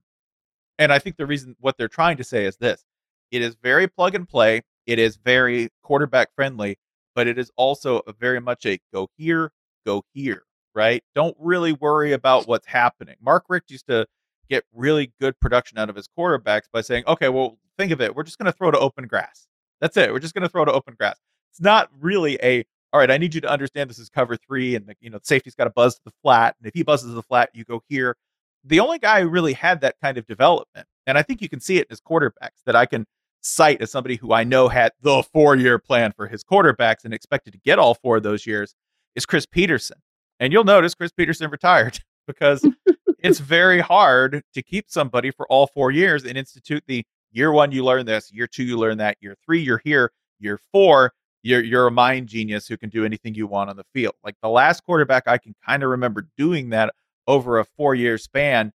[0.78, 2.84] And I think the reason what they're trying to say is this
[3.30, 6.78] it is very plug and play, it is very quarterback friendly,
[7.14, 9.52] but it is also very much a go here,
[9.84, 11.02] go here, right?
[11.14, 13.16] Don't really worry about what's happening.
[13.20, 14.06] Mark Richt used to
[14.48, 18.14] get really good production out of his quarterbacks by saying, okay, well, think of it.
[18.14, 19.46] We're just going to throw to open grass.
[19.80, 20.12] That's it.
[20.12, 21.16] We're just going to throw to open grass.
[21.52, 24.74] It's not really a, all right, I need you to understand this is cover three
[24.74, 26.56] and the, you know, the safety's got to buzz to the flat.
[26.58, 28.16] And if he buzzes the flat, you go here.
[28.68, 31.60] The only guy who really had that kind of development, and I think you can
[31.60, 33.06] see it in his quarterbacks that I can
[33.40, 37.14] cite as somebody who I know had the four year plan for his quarterbacks and
[37.14, 38.74] expected to get all four of those years
[39.14, 39.96] is Chris Petersen.
[40.38, 42.66] And you'll notice Chris Petersen retired because
[43.20, 47.72] it's very hard to keep somebody for all four years and institute the year one
[47.72, 51.62] you learn this, year two you learn that, year three you're here, year four you're
[51.62, 54.14] you're a mind genius who can do anything you want on the field.
[54.24, 56.92] Like the last quarterback I can kind of remember doing that
[57.28, 58.72] over a four year span.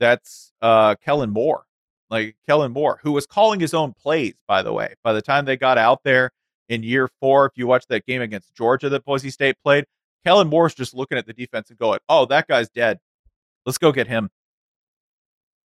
[0.00, 1.64] That's uh, Kellen Moore,
[2.08, 4.34] like Kellen Moore, who was calling his own plays.
[4.46, 6.30] By the way, by the time they got out there
[6.68, 9.84] in year four, if you watch that game against Georgia that Boise State played,
[10.24, 13.00] Kellen Moore's just looking at the defense and going, "Oh, that guy's dead.
[13.66, 14.30] Let's go get him."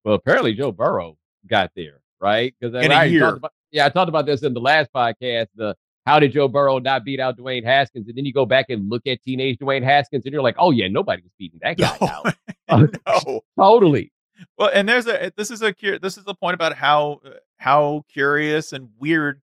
[0.05, 2.55] Well, apparently Joe Burrow got there, right?
[2.59, 5.47] Because in a year, about, yeah, I talked about this in the last podcast.
[5.55, 8.07] The how did Joe Burrow not beat out Dwayne Haskins?
[8.07, 10.71] And then you go back and look at teenage Dwayne Haskins, and you're like, oh
[10.71, 12.07] yeah, nobody was beating that guy no.
[12.07, 12.35] out.
[12.69, 14.13] Uh, no, totally.
[14.57, 18.05] Well, and there's a this is a this is the point about how uh, how
[18.09, 19.41] curious and weird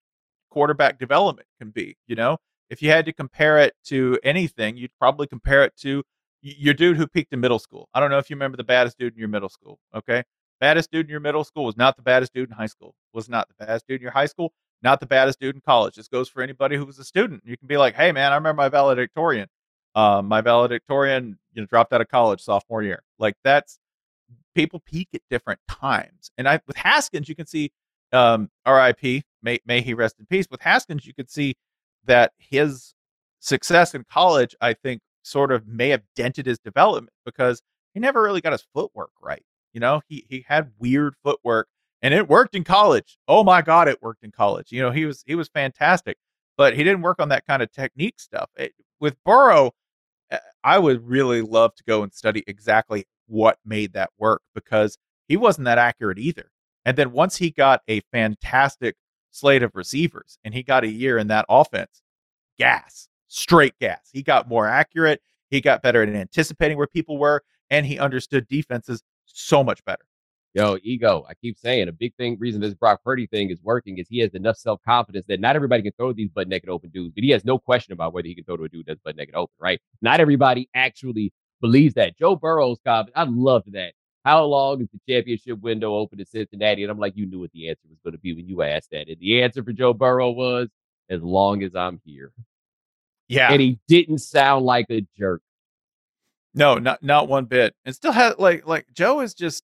[0.51, 1.99] quarterback development can be.
[2.07, 2.39] You know,
[2.71, 6.03] if you had to compare it to anything, you'd probably compare it to
[6.41, 7.91] your dude who peaked in middle school.
[7.93, 9.79] I don't know if you remember the baddest dude in your middle school.
[9.95, 10.23] Okay,
[10.59, 12.95] baddest dude in your middle school was not the baddest dude in high school.
[13.13, 14.53] Was not the baddest dude in your high school.
[14.83, 15.97] Not the baddest dude in college.
[15.97, 17.43] This goes for anybody who was a student.
[17.45, 19.49] You can be like, hey man, I remember my valedictorian.
[19.95, 23.03] Uh, my valedictorian, you know, dropped out of college sophomore year.
[23.19, 23.79] Like that's
[24.55, 26.31] people peak at different times.
[26.39, 27.73] And I with Haskins, you can see
[28.13, 29.23] um, R.I.P.
[29.43, 30.47] May may he rest in peace.
[30.51, 31.57] With Haskins, you could see
[32.05, 32.95] that his
[33.41, 37.63] success in college, I think, sort of may have dented his development because
[37.95, 39.45] he never really got his footwork right.
[39.73, 41.69] You know, he he had weird footwork
[42.03, 43.19] and it worked in college.
[43.29, 44.71] Oh my god, it worked in college.
[44.71, 46.17] You know, he was he was fantastic,
[46.57, 48.51] but he didn't work on that kind of technique stuff.
[48.57, 49.73] It, with Burrow,
[50.31, 54.99] eh, I would really love to go and study exactly what made that work because
[55.29, 56.51] he wasn't that accurate either.
[56.85, 58.97] And then once he got a fantastic
[59.31, 62.03] slate of receivers and he got a year in that offense,
[62.59, 64.09] gas, straight gas.
[64.13, 65.21] He got more accurate.
[65.51, 70.05] He got better at anticipating where people were, and he understood defenses so much better.
[70.55, 71.27] Yo, ego.
[71.29, 74.19] I keep saying a big thing reason this Brock Purdy thing is working is he
[74.21, 77.23] has enough self confidence that not everybody can throw these butt naked open dudes, but
[77.23, 79.35] he has no question about whether he can throw to a dude that's butt naked
[79.35, 79.81] open, right?
[80.01, 82.19] Not everybody actually believes that.
[82.19, 83.93] Joe Burrow's confidence, I loved that.
[84.25, 86.83] How long is the championship window open to Cincinnati?
[86.83, 88.91] And I'm like, you knew what the answer was going to be when you asked
[88.91, 89.09] that.
[89.09, 90.69] And the answer for Joe Burrow was,
[91.09, 92.33] as long as I'm here.
[93.29, 93.53] Yeah.
[93.53, 95.43] And he didn't sound like a jerk.
[96.55, 97.75] No, not not one bit.
[97.85, 99.63] And still had like like Joe is just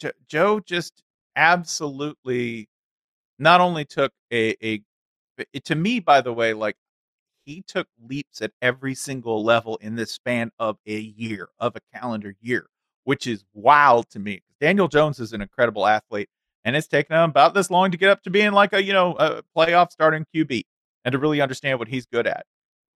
[0.00, 1.02] jo- Joe just
[1.36, 2.68] absolutely
[3.38, 4.80] not only took a a
[5.64, 6.76] to me by the way like
[7.44, 11.98] he took leaps at every single level in this span of a year of a
[11.98, 12.66] calendar year
[13.04, 14.42] which is wild to me.
[14.60, 16.28] Daniel jones is an incredible athlete
[16.64, 18.92] and it's taken him about this long to get up to being like a you
[18.92, 20.62] know a playoff starting qb
[21.04, 22.46] and to really understand what he's good at.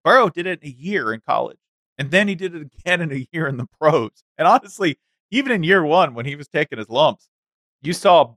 [0.04, 1.58] Burrow did it in a year in college
[1.98, 4.22] and then he did it again in a year in the pros.
[4.38, 4.98] And honestly
[5.30, 7.28] even in year one when he was taking his lumps,
[7.82, 8.34] you saw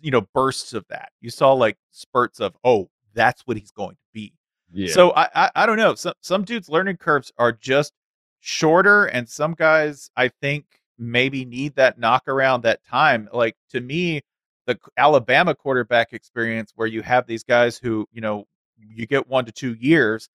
[0.00, 1.10] you know bursts of that.
[1.20, 4.32] You saw like spurts of oh, that's what he's going to be.
[4.72, 4.92] Yeah.
[4.92, 5.94] So I, I I don't know.
[5.94, 7.92] Some some dudes' learning curves are just
[8.40, 10.64] shorter, and some guys I think
[10.98, 13.28] maybe need that knock around that time.
[13.32, 14.22] Like to me,
[14.66, 18.46] the Alabama quarterback experience where you have these guys who you know
[18.78, 20.28] you get one to two years,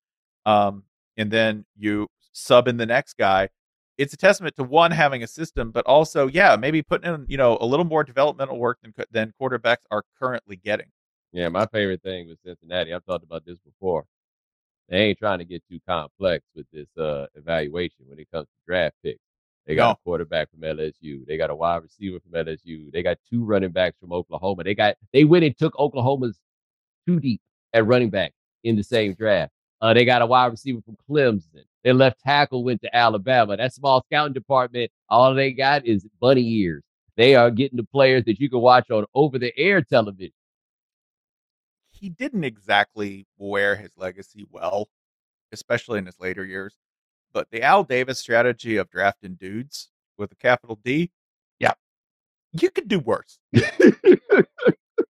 [0.45, 0.83] um,
[1.17, 3.49] and then you sub in the next guy
[4.01, 7.37] it's a testament to one having a system, but also, yeah, maybe putting in you
[7.37, 10.87] know a little more developmental work than than quarterbacks are currently getting.
[11.33, 12.93] Yeah, my favorite thing with Cincinnati.
[12.93, 14.05] I've talked about this before.
[14.89, 18.53] they ain't trying to get too complex with this uh, evaluation when it comes to
[18.67, 19.19] draft picks.
[19.65, 19.91] They got No.
[19.91, 21.25] a quarterback from LSU.
[21.25, 22.91] They got a wide receiver from LSU.
[22.91, 24.63] They got two running backs from Oklahoma.
[24.63, 26.39] They got they went and took Oklahoma's
[27.07, 27.39] too deep
[27.73, 28.33] at running back
[28.63, 29.53] in the same draft.
[29.81, 31.63] Uh, they got a wide receiver from Clemson.
[31.83, 33.57] Their left tackle went to Alabama.
[33.57, 36.83] That small scouting department, all they got is bunny ears.
[37.17, 40.33] They are getting the players that you can watch on over the air television.
[41.91, 44.89] he didn't exactly wear his legacy well,
[45.51, 46.75] especially in his later years.
[47.33, 51.11] But the Al Davis strategy of drafting dudes with a capital D,
[51.59, 51.73] Yeah.
[52.53, 53.39] you could do worse.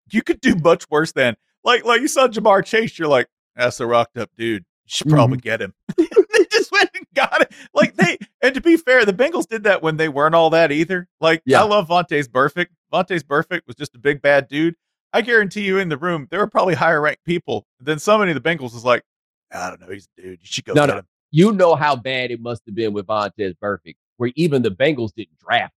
[0.09, 2.97] You could do much worse than like like you saw Ja'Marr Chase.
[2.97, 4.63] You're like, that's a rocked up dude.
[4.85, 5.43] You should probably mm-hmm.
[5.43, 5.73] get him.
[5.97, 7.51] they just went and got it.
[7.73, 10.71] Like they and to be fair, the Bengals did that when they weren't all that
[10.71, 11.07] either.
[11.19, 11.61] Like Yeah.
[11.61, 12.67] I love Vontaze Burfict.
[12.93, 14.75] Vontaze Burfict was just a big bad dude.
[15.13, 18.35] I guarantee you in the room, there were probably higher ranked people than somebody in
[18.35, 19.03] the Bengals was like,
[19.51, 20.39] I don't know, he's a dude.
[20.41, 20.99] You should go No, get no.
[20.99, 21.05] him.
[21.31, 25.13] You know how bad it must have been with Vontaze Burfict, where even the Bengals
[25.15, 25.73] didn't draft.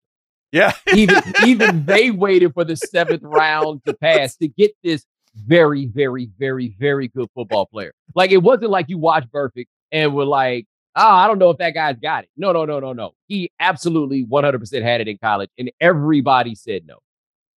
[0.53, 0.73] Yeah.
[0.95, 6.29] even even they waited for the seventh round to pass to get this very, very,
[6.39, 7.93] very, very good football player.
[8.15, 10.67] Like it wasn't like you watched Burfict and were like,
[10.97, 12.31] oh, I don't know if that guy's got it.
[12.37, 13.13] No, no, no, no, no.
[13.29, 16.99] He absolutely 100% had it in college, and everybody said no.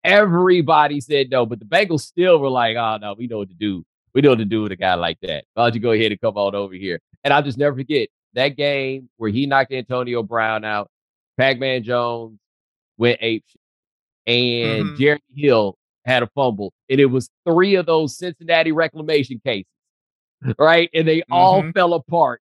[0.03, 3.55] Everybody said no, but the Bengals still were like, oh no, we know what to
[3.55, 3.83] do.
[4.13, 5.45] We know what to do with a guy like that.
[5.53, 6.99] Why don't you go ahead and come on over here?
[7.23, 10.89] And I'll just never forget that game where he knocked Antonio Brown out.
[11.37, 12.37] Pac-Man Jones
[12.97, 13.59] went ape shit.
[14.27, 14.97] And Mhm.
[14.97, 16.73] Jeremy Hill had a fumble.
[16.89, 19.65] And it was three of those Cincinnati reclamation cases.
[20.59, 20.89] Right.
[20.93, 21.73] And they all Mhm.
[21.73, 22.41] fell apart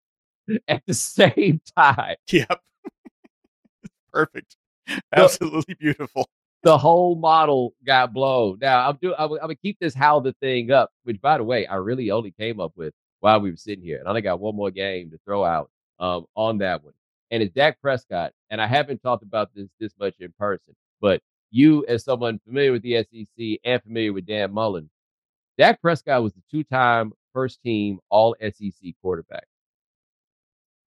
[0.68, 2.16] at the same time.
[2.32, 2.60] Yep.
[4.12, 4.56] Perfect.
[5.16, 6.28] Absolutely beautiful.
[6.64, 8.58] the whole model got blown.
[8.62, 9.16] Now I'm doing.
[9.18, 10.92] I'm, I'm gonna keep this how the thing up.
[11.04, 13.98] Which, by the way, I really only came up with while we were sitting here,
[14.00, 16.94] and I only got one more game to throw out um, on that one.
[17.32, 18.32] And it's Dak Prescott.
[18.50, 21.22] And I haven't talked about this this much in person, but
[21.54, 24.90] you, as someone familiar with the SEC and familiar with Dan Mullen,
[25.58, 29.46] Dak Prescott was the two-time first-team All SEC quarterback.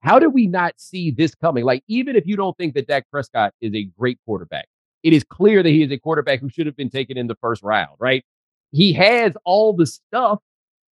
[0.00, 1.64] How did we not see this coming?
[1.64, 4.66] Like, even if you don't think that Dak Prescott is a great quarterback,
[5.02, 7.36] it is clear that he is a quarterback who should have been taken in the
[7.36, 8.24] first round, right?
[8.72, 10.40] He has all the stuff.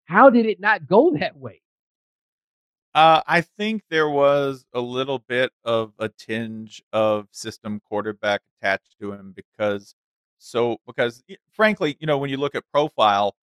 [0.05, 1.61] How did it not go that way?
[2.95, 8.95] Uh, I think there was a little bit of a tinge of system quarterback attached
[8.99, 9.93] to him because
[10.39, 13.35] so because frankly, you know, when you look at profile,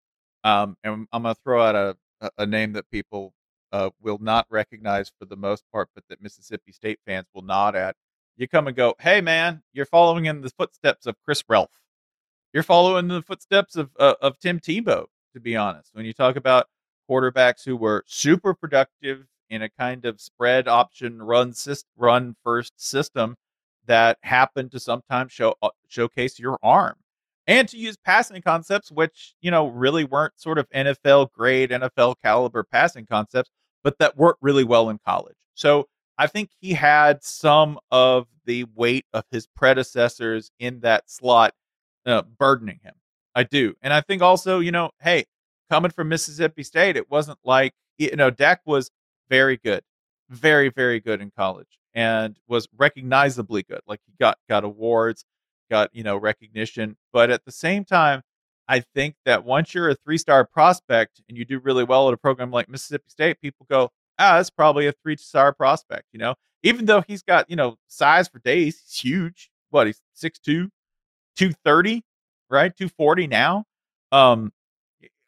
[0.43, 1.97] um, and I'm gonna throw out a
[2.37, 3.33] a- name that people
[3.71, 7.75] uh, will not recognize for the most part, but that Mississippi State fans will nod
[7.75, 7.95] at.
[8.37, 11.69] You come and go, hey man, you're following in the footsteps of Chris Relf.
[12.53, 15.05] You're following the footsteps of uh, of Tim Tebow.
[15.33, 16.67] To be honest, when you talk about
[17.09, 22.73] quarterbacks who were super productive in a kind of spread option run syst- run first
[22.77, 23.35] system
[23.85, 26.95] that happened to sometimes show uh, showcase your arm
[27.47, 32.15] and to use passing concepts which you know really weren't sort of NFL grade NFL
[32.23, 33.51] caliber passing concepts
[33.85, 35.35] but that worked really well in college.
[35.53, 41.53] So I think he had some of the weight of his predecessors in that slot
[42.05, 42.95] uh, burdening him.
[43.35, 43.75] I do.
[43.83, 45.25] And I think also, you know, hey,
[45.69, 48.89] coming from Mississippi State, it wasn't like, you know, Dak was
[49.29, 49.81] very good,
[50.29, 53.81] very, very good in college and was recognizably good.
[53.87, 55.25] Like he got, got awards,
[55.69, 56.97] got, you know, recognition.
[57.13, 58.21] But at the same time,
[58.67, 62.13] I think that once you're a three star prospect and you do really well at
[62.13, 66.19] a program like Mississippi State, people go, ah, that's probably a three star prospect, you
[66.19, 69.49] know, even though he's got, you know, size for days, he's huge.
[69.69, 70.69] What, he's 6'2,
[71.35, 72.03] 230,
[72.49, 72.75] right?
[72.75, 73.65] 240 now.
[74.11, 74.51] Um,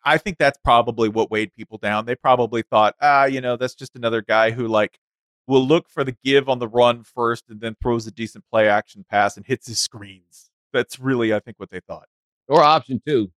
[0.08, 2.06] I think that's probably what weighed people down.
[2.06, 5.00] They probably thought, ah, you know, that's just another guy who like
[5.48, 8.67] will look for the give on the run first and then throws a decent play
[8.70, 10.50] action pass and hits his screens.
[10.72, 12.08] That's really, I think, what they thought.
[12.48, 13.32] Or option two,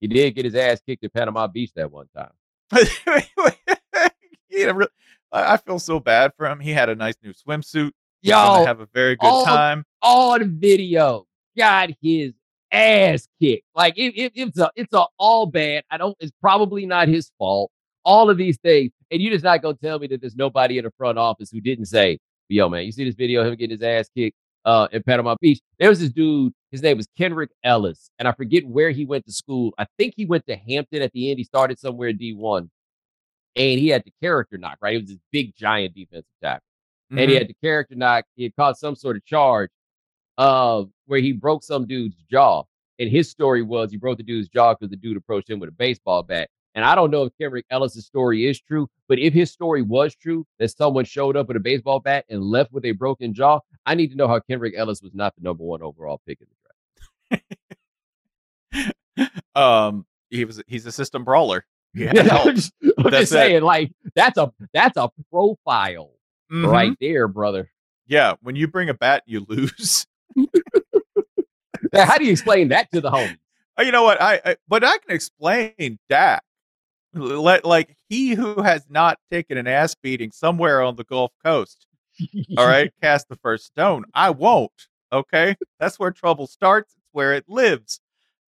[0.00, 2.32] he did get his ass kicked at Panama Beach that one time.
[3.06, 4.86] really,
[5.32, 6.60] I I feel so bad for him.
[6.60, 7.92] He had a nice new swimsuit.
[8.22, 9.84] He's Yo, have a very good all- time.
[10.02, 11.26] on video,
[11.56, 12.32] got his
[12.72, 13.64] ass kicked.
[13.74, 15.84] Like it, it, it's a it's a all bad.
[15.90, 16.16] I don't.
[16.20, 17.70] It's probably not his fault.
[18.04, 20.84] All of these things, and you're just not gonna tell me that there's nobody in
[20.84, 23.76] the front office who didn't say, "Yo, man, you see this video of him getting
[23.78, 26.52] his ass kicked uh, in Panama Beach." There was this dude.
[26.70, 29.72] His name was Kendrick Ellis, and I forget where he went to school.
[29.78, 31.38] I think he went to Hampton at the end.
[31.38, 32.68] He started somewhere in D1,
[33.56, 34.78] and he had the character knock.
[34.80, 36.62] Right, he was this big giant defensive tackle
[37.10, 37.38] and he Mhm.
[37.38, 38.24] had the character knock.
[38.34, 39.70] He had caught some sort of charge
[40.38, 42.64] uh, where he broke some dude's jaw.
[42.98, 45.68] And his story was he broke the dude's jaw because the dude approached him with
[45.68, 46.48] a baseball bat.
[46.74, 50.14] And I don't know if Kendrick Ellis' story is true, but if his story was
[50.14, 53.60] true, that someone showed up with a baseball bat and left with a broken jaw,
[53.86, 56.46] I need to know how Kendrick Ellis was not the number one overall pick in
[57.30, 57.40] the
[59.16, 59.36] draft.
[59.54, 61.64] um, he was he's a system brawler.
[61.94, 66.10] Yeah, I'm just, I'm just saying, like that's a that's a profile
[66.52, 66.66] mm-hmm.
[66.66, 67.70] right there, brother.
[68.06, 70.06] Yeah, when you bring a bat, you lose.
[72.04, 73.38] How do you explain that to the homies?
[73.78, 74.20] Uh, you know what?
[74.20, 76.42] I, I but I can explain Dak.
[77.14, 81.86] Let like he who has not taken an ass beating somewhere on the Gulf Coast.
[82.58, 84.04] all right, cast the first stone.
[84.14, 84.72] I won't.
[85.12, 86.94] Okay, that's where trouble starts.
[86.94, 88.00] It's where it lives.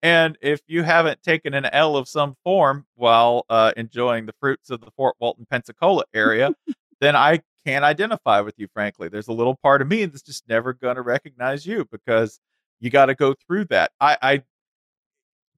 [0.03, 4.69] And if you haven't taken an L of some form while uh, enjoying the fruits
[4.69, 6.51] of the Fort Walton, Pensacola area,
[7.01, 9.09] then I can't identify with you, frankly.
[9.09, 12.39] There's a little part of me that's just never going to recognize you because
[12.79, 13.91] you got to go through that.
[13.99, 14.43] I, I,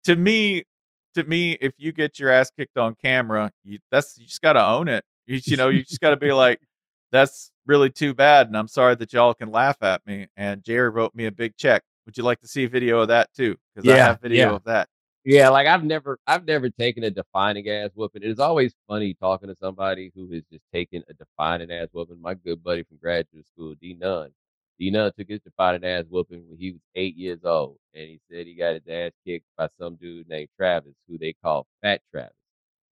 [0.03, 0.63] to me,
[1.15, 4.53] to me, if you get your ass kicked on camera, you, that's you just got
[4.53, 5.03] to own it.
[5.27, 6.59] You, you know, you just got to be like,
[7.11, 10.27] that's really too bad, and I'm sorry that y'all can laugh at me.
[10.37, 13.09] And Jerry wrote me a big check would you like to see a video of
[13.09, 13.55] that too?
[13.75, 14.55] Because yeah, I have video yeah.
[14.55, 14.89] of that.
[15.23, 18.23] Yeah, like I've never, I've never taken a defining ass whooping.
[18.23, 22.19] It's always funny talking to somebody who has just taken a defining ass whooping.
[22.19, 24.31] My good buddy from graduate school, D Nunn,
[24.79, 28.19] D Nunn took his defining ass whooping when he was eight years old, and he
[28.31, 32.01] said he got his ass kicked by some dude named Travis, who they call Fat
[32.11, 32.33] Travis.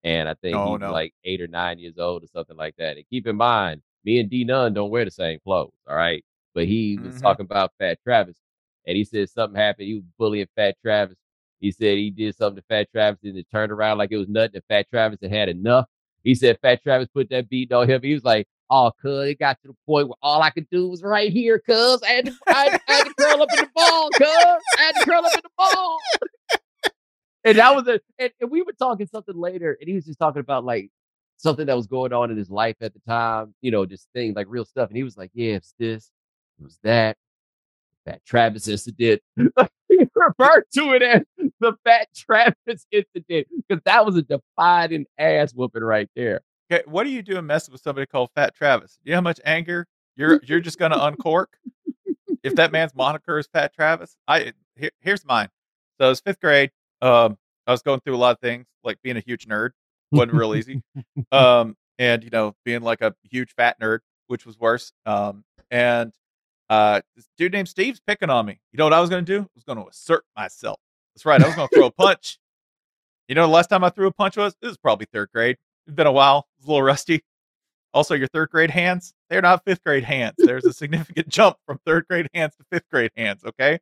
[0.04, 0.92] And I think oh, he's no.
[0.92, 2.98] like eight or nine years old or something like that.
[2.98, 6.24] And keep in mind, me and D Nunn don't wear the same clothes, all right?
[6.54, 7.24] But he was mm-hmm.
[7.24, 8.38] talking about Fat Travis
[8.86, 9.88] and he said something happened.
[9.88, 11.18] He was bullying Fat Travis.
[11.60, 14.30] He said he did something to Fat Travis and it turned around like it was
[14.30, 14.56] nothing.
[14.56, 15.86] And Fat Travis had had enough.
[16.24, 18.02] He said Fat Travis put that beat on him.
[18.02, 20.90] He was like, "Oh, cuz it got to the point where all I could do
[20.90, 23.72] was right here, cuz I had to, I I had to curl up in the
[23.76, 26.00] ball, cuz I had to curl up in the ball."
[27.46, 30.20] and that was a, and, and we were talking something later, and he was just
[30.20, 30.90] talking about like
[31.38, 34.36] something that was going on in his life at the time, you know, just things
[34.36, 34.90] like real stuff.
[34.90, 36.12] And he was like, "Yeah, it's this,
[36.60, 37.18] it was that,
[38.06, 39.22] Fat Travis incident.
[39.90, 41.24] he referred to it as
[41.62, 46.42] the Fat Travis incident because that was a defining ass whooping right there.
[46.70, 49.00] Okay, what are you doing messing with somebody called Fat Travis?
[49.04, 51.58] You know how much anger you're you're just gonna uncork
[52.44, 54.16] if that man's moniker is Fat Travis?
[54.28, 55.50] I here, here's mine.
[56.00, 56.72] So it's fifth grade.
[57.02, 59.72] Um, I was going through a lot of things, like being a huge nerd
[60.12, 60.82] wasn't real easy.
[61.32, 64.94] Um, and you know, being like a huge fat nerd, which was worse.
[65.06, 66.14] Um, and
[66.70, 68.60] uh, this dude named Steve's picking on me.
[68.72, 69.42] You know what I was going to do?
[69.42, 70.80] I was going to assert myself.
[71.16, 71.42] That's right.
[71.42, 72.40] I was going to throw a punch.
[73.28, 75.58] You know, the last time I threw a punch was this was probably third grade.
[75.88, 76.48] It's been a while.
[76.58, 77.24] It's a little rusty.
[77.94, 80.36] Also, your third grade hands, they're not fifth grade hands.
[80.38, 83.46] There's a significant jump from third grade hands to fifth grade hands.
[83.46, 83.80] Okay.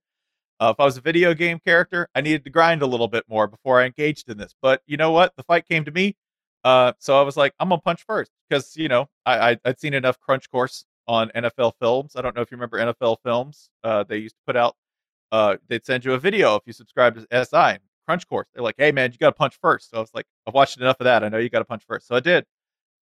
[0.60, 3.26] Uh, if I was a video game character, I needed to grind a little bit
[3.28, 4.54] more before I engaged in this.
[4.62, 5.36] But you know what?
[5.36, 6.16] The fight came to me.
[6.64, 9.80] Uh, so I was like, I'm gonna punch first because you know I, I would
[9.80, 12.16] seen enough Crunch Course on NFL Films.
[12.16, 13.70] I don't know if you remember NFL Films.
[13.84, 14.76] Uh, they used to put out.
[15.32, 18.48] Uh, they'd send you a video if you subscribe to SI Crunch Course.
[18.54, 19.90] They're like, "Hey man, you got to punch first.
[19.92, 21.24] So I was like, "I've watched enough of that.
[21.24, 22.08] I know you got to punch first.
[22.08, 22.46] So I did,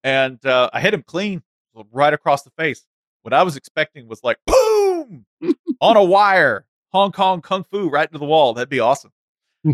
[0.04, 1.44] and uh, I hit him clean,
[1.92, 2.86] right across the face.
[3.22, 5.26] What I was expecting was like, boom,
[5.80, 8.54] on a wire, Hong Kong kung fu right into the wall.
[8.54, 9.12] That'd be awesome.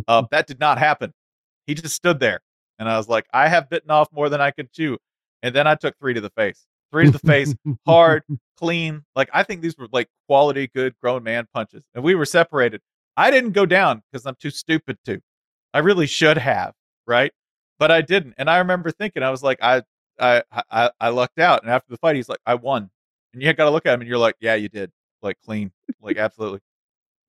[0.07, 1.13] Uh, that did not happen.
[1.65, 2.41] He just stood there,
[2.77, 4.97] and I was like, I have bitten off more than I could chew.
[5.41, 7.55] And then I took three to the face three to the face,
[7.85, 8.23] hard,
[8.57, 9.03] clean.
[9.15, 11.83] Like I think these were like quality, good grown man punches.
[11.93, 12.81] And we were separated.
[13.17, 15.21] I didn't go down because I'm too stupid to.
[15.73, 16.73] I really should have,
[17.05, 17.31] right?
[17.77, 18.35] But I didn't.
[18.37, 19.83] And I remember thinking, I was like, I
[20.19, 21.63] I I, I lucked out.
[21.63, 22.89] And after the fight, he's like, I won.
[23.33, 24.91] And you got to look at him and you're like, yeah, you did.
[25.21, 26.59] Like clean, like absolutely.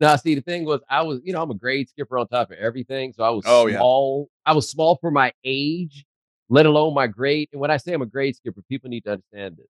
[0.01, 2.51] Now, see, the thing was, I was, you know, I'm a grade skipper on top
[2.51, 3.13] of everything.
[3.13, 4.31] So I was oh, small.
[4.47, 4.53] Yeah.
[4.53, 6.07] I was small for my age
[6.51, 7.49] let alone my grade.
[7.53, 9.69] And when I say I'm a grade skipper, people need to understand this.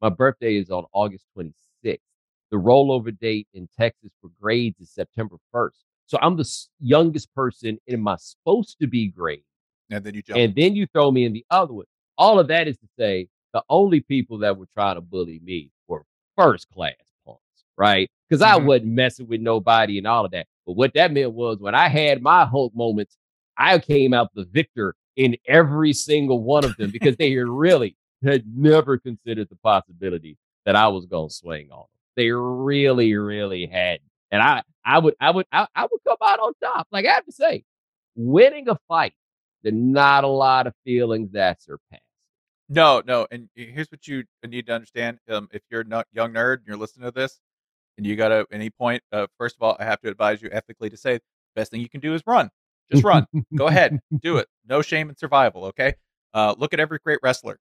[0.00, 1.52] My birthday is on August 26th.
[2.54, 5.72] The rollover date in Texas for grades is September 1st.
[6.06, 6.48] So I'm the
[6.78, 9.42] youngest person in my supposed to be grade.
[9.90, 10.38] And then you jump.
[10.38, 11.86] And then you throw me in the other one.
[12.16, 15.72] All of that is to say the only people that were trying to bully me
[15.88, 16.04] were
[16.38, 16.94] first class
[17.26, 17.40] punks,
[17.76, 18.08] right?
[18.28, 18.62] Because mm-hmm.
[18.62, 20.46] I wasn't messing with nobody and all of that.
[20.64, 23.16] But what that meant was when I had my Hulk moments,
[23.58, 28.44] I came out the victor in every single one of them because they really had
[28.46, 31.86] never considered the possibility that I was going to swing on.
[32.16, 34.00] They really, really had.
[34.30, 36.88] And I, I would, I would, I, I would come out on top.
[36.90, 37.64] Like I have to say,
[38.14, 39.14] winning a fight,
[39.62, 42.00] there's not a lot of feelings that surpass.
[42.68, 43.26] No, no.
[43.30, 45.18] And here's what you need to understand.
[45.28, 47.40] Um, if you're a young nerd and you're listening to this,
[47.96, 50.48] and you got to, any point, uh, first of all, I have to advise you
[50.50, 51.20] ethically to say,
[51.54, 52.50] best thing you can do is run
[52.90, 53.26] Just run.
[53.54, 54.00] Go ahead.
[54.20, 54.48] Do it.
[54.68, 55.66] No shame in survival.
[55.66, 55.94] Okay.
[56.32, 57.58] Uh, look at every great wrestler.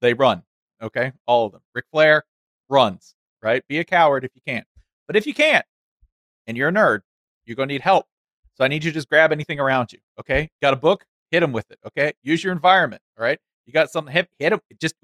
[0.00, 0.42] They run.
[0.82, 1.12] Okay.
[1.26, 1.62] All of them.
[1.74, 2.24] Ric Flair
[2.68, 3.62] runs, right?
[3.68, 4.66] Be a coward if you can't.
[5.06, 5.64] But if you can't,
[6.46, 7.00] and you're a nerd,
[7.44, 8.06] you're going to need help.
[8.54, 9.98] So I need you to just grab anything around you.
[10.18, 10.50] Okay.
[10.60, 11.04] Got a book?
[11.30, 11.78] Hit them with it.
[11.86, 12.12] Okay.
[12.22, 13.02] Use your environment.
[13.18, 13.38] All right.
[13.66, 14.60] You got something, hit, hit them.
[14.80, 14.94] Just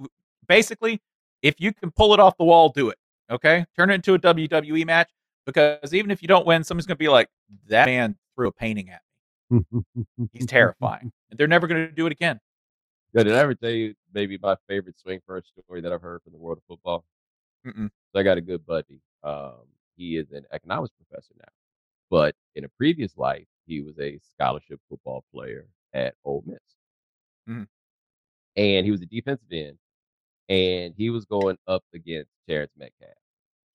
[0.48, 1.00] basically,
[1.42, 2.98] if you can pull it off the wall, do it.
[3.30, 3.64] Okay.
[3.76, 5.10] Turn it into a WWE match
[5.44, 7.28] because even if you don't win, somebody's going to be like,
[7.68, 9.00] that man threw a painting at
[9.50, 9.64] me.
[10.32, 11.12] He's terrifying.
[11.28, 12.38] And they're never going to do it again.
[13.12, 16.32] Did I ever tell you maybe my favorite swing first story that I've heard from
[16.32, 17.04] the world of football?
[17.64, 17.90] Mm-mm.
[18.12, 19.00] So I got a good buddy.
[19.22, 21.48] Um, he is an economics professor now,
[22.10, 26.60] but in a previous life, he was a scholarship football player at Ole Miss,
[27.48, 27.68] Mhm.
[28.56, 29.78] and he was a defensive end,
[30.48, 33.16] and he was going up against Terrence Metcalf.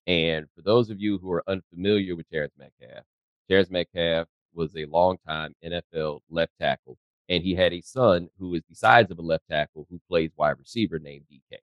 [0.07, 3.05] And for those of you who are unfamiliar with Terrence Metcalf,
[3.49, 6.97] Terrence Metcalf was a longtime NFL left tackle,
[7.29, 10.31] and he had a son who is the size of a left tackle who plays
[10.37, 11.59] wide receiver named DK.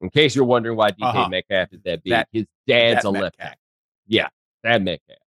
[0.00, 1.28] In case you're wondering why DK Uh-huh.
[1.28, 3.58] Metcalf is that big, That- his dad's a left tackle.
[4.06, 4.28] Yeah,
[4.62, 5.18] that Metcalf.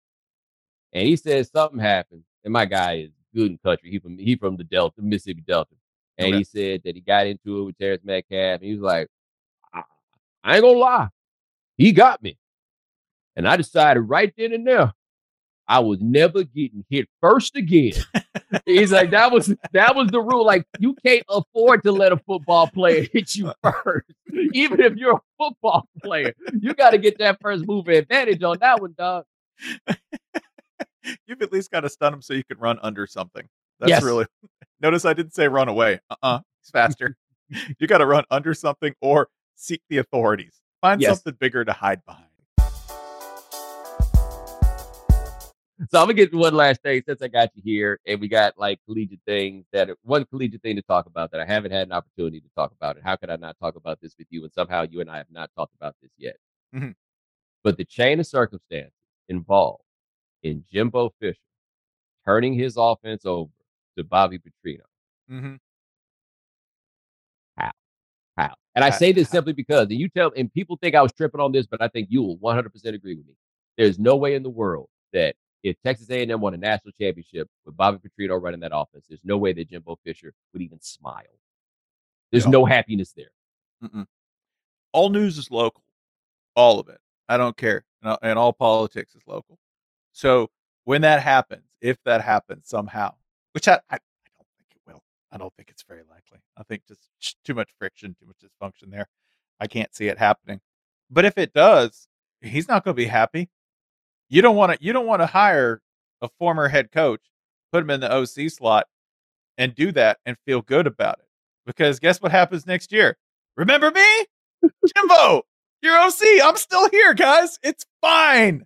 [0.92, 3.90] And he says something happened, and my guy is good in country.
[3.90, 5.74] He from he from the Delta, Mississippi Delta.
[6.16, 6.38] And Okay.
[6.38, 9.08] he said that he got into it with Terrence Metcalf, and he was like,
[9.72, 9.82] I,
[10.42, 11.08] I ain't gonna lie,
[11.76, 12.36] he got me.
[13.36, 14.92] And I decided right then and there,
[15.68, 17.92] I was never getting hit first again.
[18.64, 20.44] He's like, that was that was the rule.
[20.46, 24.06] Like, you can't afford to let a football player hit you first,
[24.54, 26.32] even if you're a football player.
[26.58, 29.24] You got to get that first move advantage on that one, dog.
[31.26, 33.46] You've at least got to stun him so you can run under something.
[33.80, 34.02] That's Yes.
[34.02, 34.26] really.
[34.80, 36.00] Notice I didn't say run away.
[36.10, 37.16] Uh uh He's faster.
[37.78, 40.60] you got to run under something or seek the authorities.
[40.80, 41.16] Find Yes.
[41.18, 42.24] something bigger to hide behind.
[45.90, 48.58] So I'm gonna get one last thing since I got you here, and we got
[48.58, 51.92] like collegiate things that one collegiate thing to talk about that I haven't had an
[51.92, 52.96] opportunity to talk about.
[52.96, 54.42] And how could I not talk about this with you?
[54.42, 56.36] And somehow you and I have not talked about this yet.
[56.74, 56.94] Mhm.
[57.62, 58.92] But the chain of circumstances
[59.28, 59.84] involved
[60.42, 61.38] in Jimbo Fisher
[62.26, 63.52] turning his offense over
[63.96, 64.82] to Bobby Petrino.
[65.30, 65.54] Mm-hmm.
[68.36, 68.54] How?
[68.74, 69.32] And I How- say this how?
[69.34, 71.88] simply because, and you tell, and people think I was tripping on this, but I
[71.88, 73.34] think you will 100% agree with me.
[73.76, 77.76] There's no way in the world that if Texas A&M won a national championship with
[77.76, 81.22] Bobby Petrino running that offense, there's no way that Jimbo Fisher would even smile.
[82.30, 82.50] There's Yeah.
[82.50, 83.30] no happiness there.
[83.82, 84.06] Mm-mm.
[84.92, 85.82] All news is local,
[86.54, 86.98] all of it.
[87.28, 89.58] I don't care, and uh, all- politics is local.
[90.12, 90.50] So
[90.84, 93.14] when that happens, if that happens somehow,
[93.52, 93.98] which I, I, I
[94.38, 95.02] don't think it will.
[95.30, 96.38] I don't think it's very likely.
[96.56, 97.08] I think just
[97.44, 99.08] too much friction, too much dysfunction there.
[99.60, 100.60] I can't see it happening.
[101.10, 102.08] But if it does,
[102.40, 103.50] he's not going to be happy.
[104.28, 104.78] You don't want to.
[104.84, 105.80] You don't want to hire
[106.20, 107.20] a former head coach,
[107.72, 108.86] put him in the OC slot,
[109.56, 111.26] and do that and feel good about it.
[111.66, 113.16] Because guess what happens next year?
[113.56, 114.26] Remember me?
[114.96, 115.42] Jimbo,
[115.82, 116.42] your OC.
[116.42, 117.58] I'm still here, guys.
[117.62, 118.64] It's fine.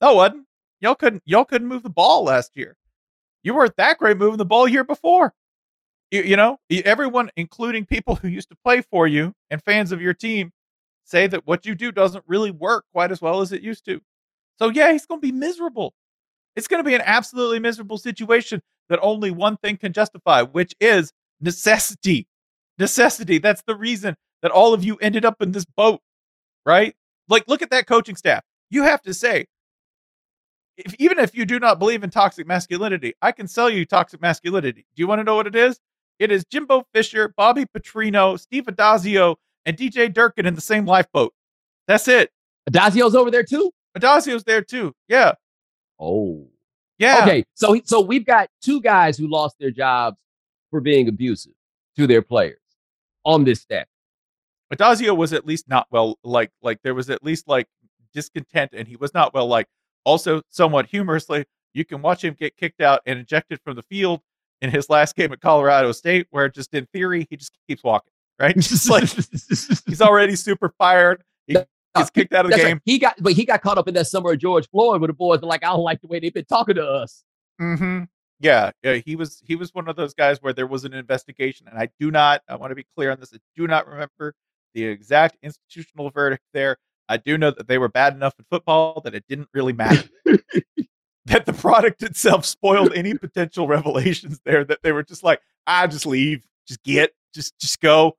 [0.00, 0.46] No, wasn't.
[0.80, 2.76] Y'all couldn't y'all couldn't move the ball last year.
[3.42, 5.34] You weren't that great moving the ball year before.
[6.10, 10.00] You, you know, everyone, including people who used to play for you and fans of
[10.00, 10.52] your team,
[11.04, 14.00] say that what you do doesn't really work quite as well as it used to.
[14.58, 15.94] So yeah, he's gonna be miserable.
[16.56, 21.12] It's gonna be an absolutely miserable situation that only one thing can justify, which is
[21.40, 22.26] necessity.
[22.78, 23.38] Necessity.
[23.38, 26.00] That's the reason that all of you ended up in this boat,
[26.66, 26.94] right?
[27.28, 28.42] Like, look at that coaching staff.
[28.70, 29.46] You have to say,
[30.76, 34.20] if even if you do not believe in toxic masculinity, I can sell you toxic
[34.20, 34.84] masculinity.
[34.94, 35.78] Do you want to know what it is?
[36.18, 39.36] It is Jimbo Fisher, Bobby Petrino, Steve Addazio,
[39.66, 41.32] and DJ Durkin in the same lifeboat.
[41.86, 42.30] That's it.
[42.68, 43.70] Addazio's over there too?
[43.96, 44.94] Addazio's there too.
[45.08, 45.32] Yeah.
[46.00, 46.48] Oh.
[46.98, 47.22] Yeah.
[47.22, 47.44] Okay.
[47.54, 50.16] So so we've got two guys who lost their jobs
[50.70, 51.52] for being abusive
[51.96, 52.58] to their players
[53.24, 53.86] on this staff.
[54.72, 57.68] Adazio was at least not well like like there was at least like
[58.12, 59.66] discontent and he was not well like
[60.04, 64.20] also somewhat humorously you can watch him get kicked out and ejected from the field
[64.62, 68.12] in his last game at Colorado State where just in theory he just keeps walking
[68.38, 69.08] right just like
[69.86, 71.56] he's already super fired he
[71.94, 72.82] gets kicked out of the That's game right.
[72.84, 75.14] He got, but he got caught up in that summer of George Floyd where the
[75.14, 77.24] boys are like, I don't like the way they've been talking to us.
[77.60, 78.04] Mm-hmm.
[78.40, 81.68] Yeah, yeah, he was he was one of those guys where there was an investigation,
[81.68, 82.42] and I do not.
[82.48, 83.32] I want to be clear on this.
[83.32, 84.34] I do not remember
[84.74, 86.76] the exact institutional verdict there.
[87.08, 90.08] I do know that they were bad enough in football that it didn't really matter.
[91.26, 94.64] that the product itself spoiled any potential revelations there.
[94.64, 98.16] That they were just like, ah, just leave, just get, just just go.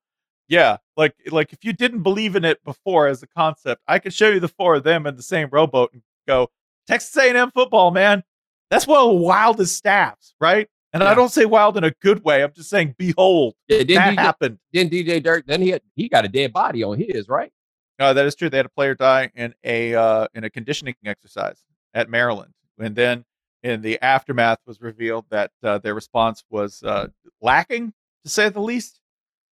[0.48, 4.14] Yeah, like like if you didn't believe in it before as a concept, I could
[4.14, 6.50] show you the four of them in the same rowboat and go
[6.88, 8.24] Texas A&M football, man.
[8.70, 10.68] That's one of the wildest staffs, right?
[10.94, 12.42] And I don't say wild in a good way.
[12.42, 14.60] I'm just saying, behold, Yeah, that DJ, happened.
[14.72, 17.52] then DJ Dirk, then he had, he got a dead body on his, right?
[18.00, 18.50] Uh, that is true.
[18.50, 22.96] They had a player die in a uh, in a conditioning exercise at Maryland, and
[22.96, 23.26] then
[23.64, 27.08] in the aftermath was revealed that uh, their response was uh,
[27.42, 27.94] lacking,
[28.24, 29.00] to say the least,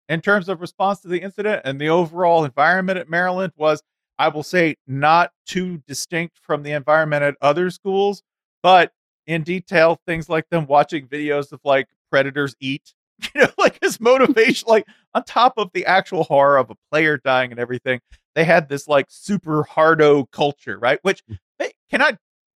[0.08, 1.62] in terms of response to the incident.
[1.64, 3.82] And the overall environment at Maryland was,
[4.18, 8.22] I will say, not too distinct from the environment at other schools,
[8.62, 8.92] but
[9.26, 12.94] in detail, things like them watching videos of like predators eat,
[13.34, 17.18] you know, like his motivation, like on top of the actual horror of a player
[17.18, 18.00] dying and everything
[18.38, 21.00] they had this like super hardo culture, right?
[21.02, 21.36] Which mm.
[21.58, 22.10] hey, can I?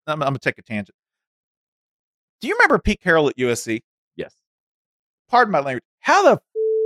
[0.07, 0.95] I'm, I'm gonna take a tangent.
[2.41, 3.81] Do you remember Pete Carroll at USC?
[4.15, 4.33] Yes.
[5.29, 5.83] Pardon my language.
[5.99, 6.41] How the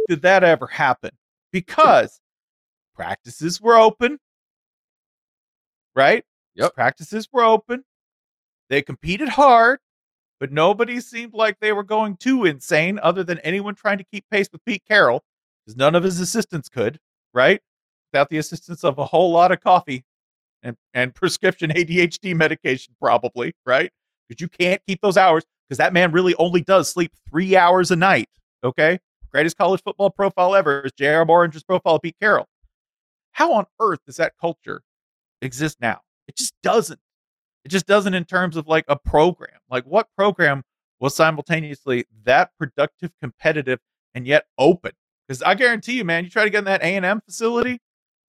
[0.08, 1.10] did that ever happen?
[1.52, 2.20] Because
[2.94, 4.18] practices were open,
[5.94, 6.24] right?
[6.54, 6.74] Yep.
[6.74, 7.84] Practices were open.
[8.68, 9.78] They competed hard,
[10.40, 14.24] but nobody seemed like they were going too insane, other than anyone trying to keep
[14.30, 15.22] pace with Pete Carroll,
[15.64, 16.98] because none of his assistants could,
[17.32, 17.60] right?
[18.12, 20.04] Without the assistance of a whole lot of coffee
[20.62, 23.90] and, and prescription ADHD medication, probably, right?
[24.28, 27.90] Because you can't keep those hours, because that man really only does sleep three hours
[27.90, 28.28] a night.
[28.64, 28.98] Okay.
[29.36, 31.26] Greatest college football profile ever is J.R.
[31.28, 32.48] Orange's profile of Pete Carroll.
[33.32, 34.80] How on earth does that culture
[35.42, 36.00] exist now?
[36.26, 37.00] It just doesn't.
[37.62, 39.58] It just doesn't in terms of like a program.
[39.68, 40.62] Like what program
[41.00, 43.78] was simultaneously that productive, competitive,
[44.14, 44.92] and yet open?
[45.28, 47.78] Because I guarantee you, man, you try to get in that A and M facility,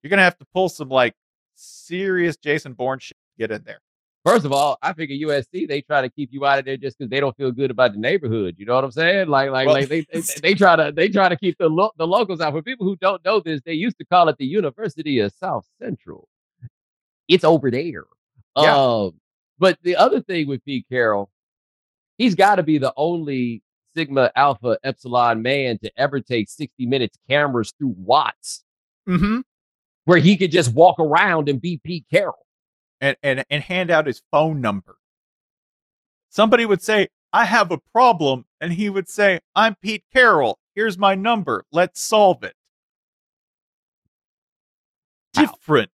[0.03, 1.13] you're gonna have to pull some like
[1.55, 3.79] serious Jason Bourne shit to get in there.
[4.27, 6.97] First of all, I figure USC they try to keep you out of there just
[6.97, 8.55] because they don't feel good about the neighborhood.
[8.57, 9.27] You know what I'm saying?
[9.29, 11.91] Like, like, Well- like they, they they try to they try to keep the lo-
[11.97, 12.51] the locals out.
[12.53, 15.65] For people who don't know this, they used to call it the University of South
[15.81, 16.27] Central.
[17.27, 18.03] It's over there.
[18.57, 18.75] Yeah.
[18.75, 19.13] Um,
[19.59, 21.29] but the other thing with Pete Carroll,
[22.17, 23.61] he's got to be the only
[23.95, 28.63] Sigma Alpha Epsilon man to ever take 60 minutes cameras through Watts,
[29.07, 29.39] Mm-hmm.
[30.05, 32.45] where he could just walk around and be Pete Carroll.
[32.99, 34.97] And, and and hand out his phone number.
[36.29, 40.57] Somebody would say, I have a problem, and he would say, I'm Pete Carroll.
[40.75, 41.63] Here's my number.
[41.71, 42.53] Let's solve it.
[45.35, 45.43] Wow.
[45.43, 45.91] Different,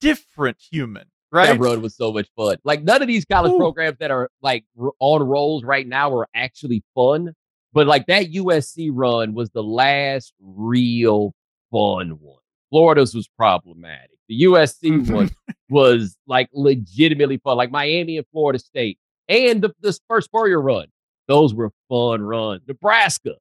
[0.00, 1.46] different human, right?
[1.46, 2.56] That road was so much fun.
[2.64, 3.58] Like none of these college Ooh.
[3.58, 4.64] programs that are like
[4.98, 7.34] on rolls right now are actually fun.
[7.72, 11.34] But like that USC run was the last real
[11.70, 12.42] fun one.
[12.70, 14.18] Florida's was problematic.
[14.30, 15.74] The USC one mm-hmm.
[15.74, 17.56] was like legitimately fun.
[17.56, 18.96] Like Miami and Florida State
[19.28, 20.86] and the, the first Spurrier run.
[21.26, 22.62] Those were fun runs.
[22.68, 23.34] Nebraska.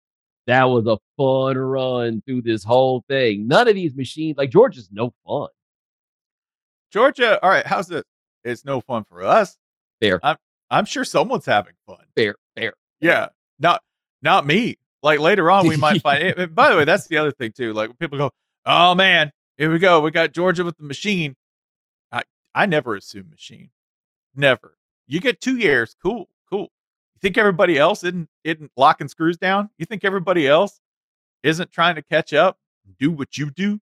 [0.48, 3.48] That was a fun run through this whole thing.
[3.48, 5.50] None of these machines, like Georgia's no fun.
[6.92, 8.04] Georgia, all right, how's it?
[8.44, 9.58] It's no fun for us.
[10.02, 10.20] Fair.
[10.24, 10.38] I'm
[10.72, 12.00] I'm sure someone's having fun.
[12.16, 12.74] Fair, fair.
[13.00, 13.28] Yeah.
[13.60, 13.84] Not
[14.24, 14.80] not me.
[15.04, 16.56] Like later on we might find it.
[16.56, 17.74] By the way, that's the other thing too.
[17.74, 18.32] Like people go,
[18.66, 20.02] Oh man, here we go.
[20.02, 21.36] We got Georgia with the machine.
[22.12, 22.24] I
[22.56, 23.70] I never assume machine.
[24.36, 24.76] Never.
[25.08, 26.62] You get two years, cool, cool.
[27.14, 29.70] You think everybody else isn't isn't locking screws down?
[29.78, 30.80] You think everybody else
[31.44, 32.58] isn't trying to catch up,
[32.98, 33.80] do what you do?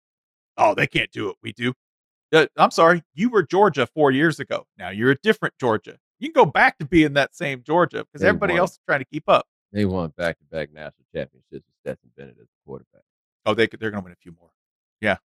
[0.57, 1.73] Oh, they can't do what we do.
[2.33, 4.65] Uh, I'm sorry, you were Georgia four years ago.
[4.77, 5.97] Now you're a different Georgia.
[6.19, 9.05] You can go back to being that same Georgia because everybody else is trying to
[9.05, 9.45] keep up.
[9.71, 13.03] They won back to back national championships with Stetson Bennett as quarterback.
[13.45, 14.49] Oh, they could- they're going to win a few more.
[14.99, 15.17] Yeah.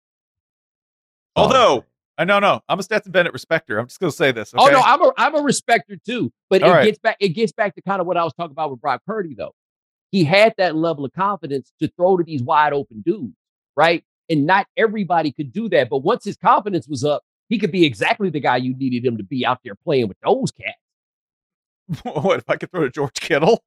[1.36, 1.84] Oh, Although.
[2.18, 3.78] I no no, I'm a Stetson Bennett respecter.
[3.78, 4.52] I'm just going to say this.
[4.54, 6.30] oh no, I'm a I'm a respecter too.
[6.50, 6.84] But All it right.
[6.84, 9.00] gets back it gets back to kind of what I was talking about with Brock
[9.06, 9.54] Purdy though.
[10.10, 13.34] He had that level of confidence to throw to these wide open dudes,
[13.76, 14.04] right?
[14.28, 15.88] And not everybody could do that.
[15.88, 19.16] But once his confidence was up, he could be exactly the guy you needed him
[19.16, 22.02] to be out there playing with those cats.
[22.02, 23.64] what if I could throw to George Kittle?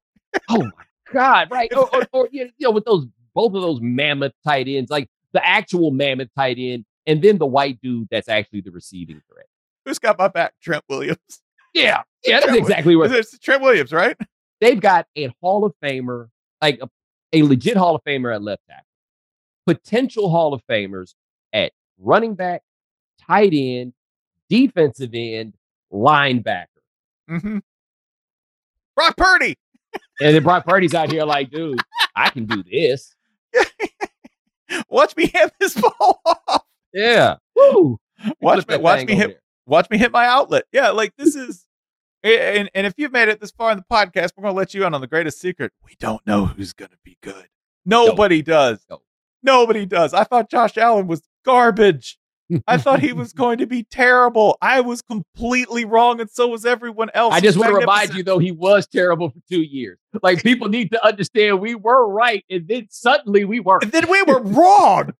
[0.48, 1.72] Oh my God, right?
[1.76, 5.46] Or, or, or you know, with those both of those mammoth tight ends, like the
[5.46, 9.46] actual mammoth tight end, and then the white dude that's actually the receiving threat.
[9.84, 10.54] Who's got my back?
[10.62, 11.18] Trent Williams.
[11.74, 14.16] Yeah, yeah, that's Trent- exactly what It's Trent Williams, right?
[14.62, 16.28] they've got a Hall of Famer,
[16.62, 16.88] like a,
[17.34, 18.86] a legit Hall of Famer at left tackle,
[19.66, 21.12] potential Hall of Famers
[21.52, 22.62] at running back,
[23.20, 23.92] tight end,
[24.48, 25.52] defensive end,
[25.92, 26.64] linebacker.
[27.28, 27.58] Mm-hmm.
[28.94, 29.58] Brock Purdy.
[30.20, 31.78] And then Brock Purdy's out here like, dude,
[32.14, 33.14] I can do this.
[34.88, 36.62] Watch me hand this ball off.
[36.96, 37.36] Yeah.
[37.54, 37.98] Woo.
[38.40, 39.40] Watch me, watch me hit, there.
[39.66, 40.64] watch me hit my outlet.
[40.72, 41.66] Yeah, like this is.
[42.22, 44.84] And, and if you've made it this far in the podcast, we're gonna let you
[44.84, 45.72] in on the greatest secret.
[45.84, 47.46] We don't know who's gonna be good.
[47.84, 48.84] Nobody does.
[48.90, 49.02] No.
[49.42, 50.12] Nobody does.
[50.14, 52.18] I thought Josh Allen was garbage.
[52.66, 54.56] I thought he was going to be terrible.
[54.62, 57.34] I was completely wrong, and so was everyone else.
[57.34, 59.98] I just want to remind you, though, he was terrible for two years.
[60.22, 63.80] Like people need to understand we were right, and then suddenly we were.
[63.82, 65.12] And then we were wrong.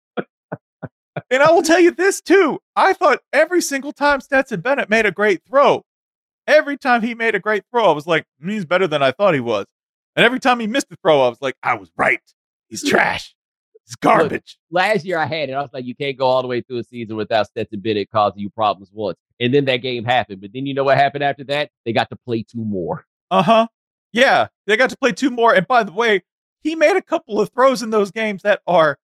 [1.30, 2.58] And I will tell you this too.
[2.74, 5.84] I thought every single time Stetson Bennett made a great throw,
[6.46, 9.12] every time he made a great throw, I was like, mm, he's better than I
[9.12, 9.66] thought he was.
[10.14, 12.20] And every time he missed the throw, I was like, I was right.
[12.68, 13.34] He's trash.
[13.84, 14.58] It's garbage.
[14.70, 15.52] Look, last year I had it.
[15.52, 18.10] I was like, you can't go all the way through a season without Stetson Bennett
[18.10, 19.18] causing you problems once.
[19.38, 20.40] And then that game happened.
[20.40, 21.70] But then you know what happened after that?
[21.84, 23.04] They got to play two more.
[23.30, 23.66] Uh huh.
[24.12, 25.54] Yeah, they got to play two more.
[25.54, 26.22] And by the way,
[26.62, 28.98] he made a couple of throws in those games that are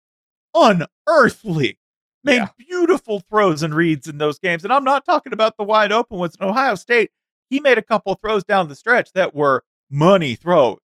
[0.54, 1.78] unearthly.
[2.24, 2.48] Made yeah.
[2.56, 4.64] beautiful throws and reads in those games.
[4.64, 7.10] And I'm not talking about the wide open ones in Ohio State.
[7.50, 10.78] He made a couple of throws down the stretch that were money throws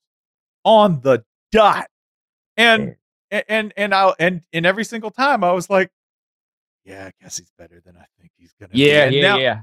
[0.64, 1.86] on the dot.
[2.56, 2.96] And
[3.30, 5.90] and and and I and and every single time I was like,
[6.84, 8.72] yeah, I guess he's better than I think he's gonna.
[8.74, 9.16] Yeah, be.
[9.16, 9.60] yeah, now, yeah,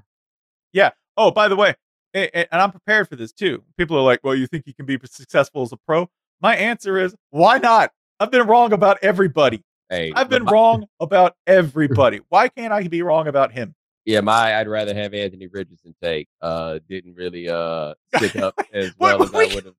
[0.72, 0.90] yeah.
[1.18, 1.76] Oh, by the way,
[2.14, 3.64] and, and I'm prepared for this too.
[3.78, 6.10] People are like, well, you think he can be successful as a pro?
[6.42, 7.92] My answer is, why not?
[8.20, 9.64] I've been wrong about everybody.
[9.90, 12.22] Hey, I've been my, wrong about everybody.
[12.30, 13.76] Why can't I be wrong about him?
[14.06, 16.28] Yeah, my I'd rather have Anthony Richardson take.
[16.42, 19.74] Uh, didn't really uh stick up as well as I would have.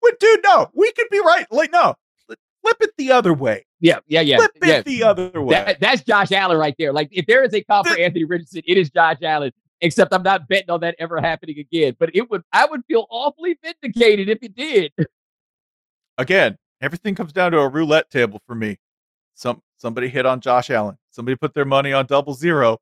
[0.00, 1.46] But dude, no, we could be right.
[1.50, 1.94] Like, no,
[2.62, 3.66] flip it the other way.
[3.80, 4.38] Yeah, yeah, yeah.
[4.38, 4.74] Flip yeah.
[4.78, 5.54] it the other way.
[5.54, 6.92] That, that's Josh Allen right there.
[6.92, 9.52] Like, if there is a call for Anthony Richardson, it is Josh Allen.
[9.80, 11.96] Except I'm not betting on that ever happening again.
[11.98, 14.92] But it would, I would feel awfully vindicated if it did.
[16.16, 18.78] Again, everything comes down to a roulette table for me.
[19.34, 20.96] Some somebody hit on Josh Allen.
[21.10, 22.78] Somebody put their money on double zero,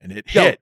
[0.00, 0.60] and it Yo, hit.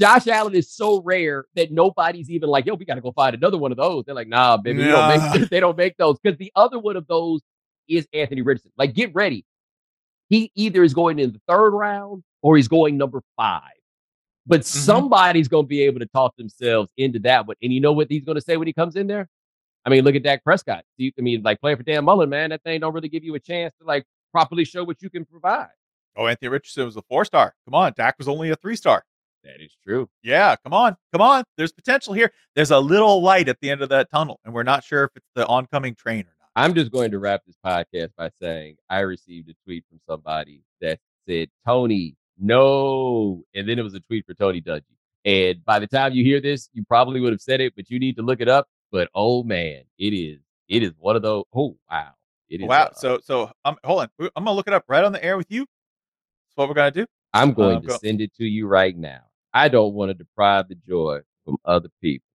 [0.00, 3.34] Josh Allen is so rare that nobody's even like, yo, we got to go find
[3.34, 4.04] another one of those.
[4.04, 5.16] They're like, nah, baby, nah.
[5.16, 7.40] Don't make, they don't make those because the other one of those
[7.88, 8.72] is Anthony Richardson.
[8.76, 9.44] Like, get ready.
[10.28, 13.62] He either is going in the third round or he's going number five.
[14.46, 14.78] But mm-hmm.
[14.78, 17.56] somebody's going to be able to talk themselves into that one.
[17.62, 19.28] And you know what he's going to say when he comes in there?
[19.84, 20.84] I mean, look at Dak Prescott.
[21.00, 23.40] I mean, like playing for Dan Mullen, man, that thing don't really give you a
[23.40, 25.68] chance to like properly show what you can provide.
[26.16, 27.54] Oh, Anthony Richardson was a four star.
[27.64, 29.04] Come on, Dak was only a three star.
[29.44, 30.08] That is true.
[30.22, 31.44] Yeah, come on, come on.
[31.56, 32.32] There's potential here.
[32.54, 35.10] There's a little light at the end of that tunnel, and we're not sure if
[35.14, 36.48] it's the oncoming train or not.
[36.56, 40.62] I'm just going to wrap this podcast by saying I received a tweet from somebody
[40.80, 40.98] that
[41.28, 43.44] said, Tony, no.
[43.54, 44.82] And then it was a tweet for Tony Dungy.
[45.24, 47.98] And by the time you hear this, you probably would have said it, but you
[47.98, 48.66] need to look it up.
[48.90, 51.44] But oh man, it is it is one of those.
[51.54, 52.10] Oh wow,
[52.50, 52.68] it is.
[52.68, 52.84] Wow.
[52.84, 54.08] Uh, so so um, hold on.
[54.36, 55.60] I'm gonna look it up right on the air with you.
[55.60, 57.06] That's what we're gonna do.
[57.34, 57.98] I'm going uh, to go.
[57.98, 59.20] send it to you right now.
[59.52, 62.26] I don't want to deprive the joy from other people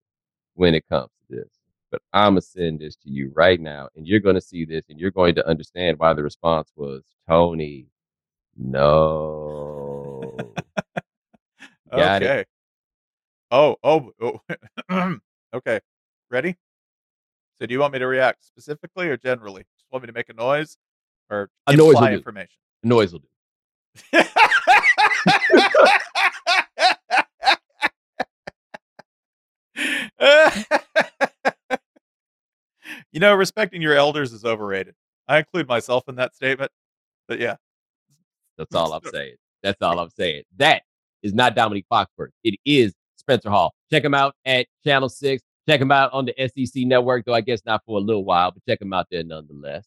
[0.56, 1.50] when it comes to this
[1.94, 5.00] but I'm gonna send this to you right now, and you're gonna see this, and
[5.00, 7.86] you're going to understand why the response was Tony.
[8.58, 10.36] No.
[11.92, 12.40] Got okay.
[12.40, 12.48] It.
[13.52, 14.12] Oh, oh,
[14.90, 15.18] oh.
[15.54, 15.80] okay.
[16.32, 16.58] Ready?
[17.60, 19.64] So, do you want me to react specifically or generally?
[19.94, 20.76] Want me to make a noise
[21.30, 22.58] or a noise will information?
[22.82, 22.88] Do.
[22.88, 23.28] A noise will do.
[33.12, 34.96] you know, respecting your elders is overrated.
[35.28, 36.72] I include myself in that statement.
[37.28, 37.58] But yeah.
[38.58, 39.36] That's all I'm saying.
[39.62, 40.42] That's all I'm saying.
[40.58, 40.82] That
[41.22, 42.32] is not Dominique Foxworth.
[42.44, 43.76] It is Spencer Hall.
[43.92, 45.44] Check him out at Channel 6.
[45.68, 48.52] Check him out on the SEC network, though I guess not for a little while,
[48.52, 49.86] but check him out there nonetheless.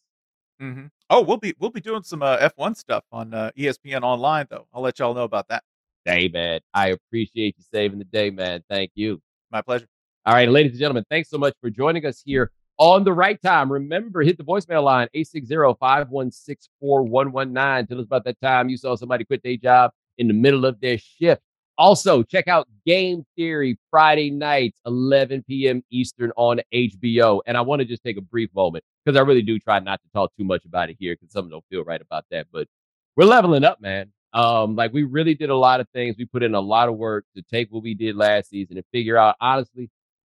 [0.61, 0.87] Mm-hmm.
[1.09, 4.67] Oh, we'll be we'll be doing some uh, F1 stuff on uh, ESPN online, though.
[4.73, 5.63] I'll let y'all know about that.
[6.03, 6.61] Hey, man.
[6.73, 8.63] I appreciate you saving the day, man.
[8.69, 9.21] Thank you.
[9.51, 9.87] My pleasure.
[10.25, 13.41] All right, ladies and gentlemen, thanks so much for joining us here on the right
[13.41, 13.71] time.
[13.71, 17.87] Remember, hit the voicemail line 860-516-4119.
[17.87, 20.79] Tell us about that time you saw somebody quit their job in the middle of
[20.79, 21.41] their shift.
[21.77, 25.83] Also, check out Game Theory Friday nights, 11 p.m.
[25.91, 27.41] Eastern on HBO.
[27.45, 30.01] And I want to just take a brief moment because I really do try not
[30.01, 32.47] to talk too much about it here because some don't feel right about that.
[32.51, 32.67] But
[33.15, 34.11] we're leveling up, man.
[34.33, 36.15] Um, like we really did a lot of things.
[36.17, 38.85] We put in a lot of work to take what we did last season and
[38.91, 39.89] figure out, honestly,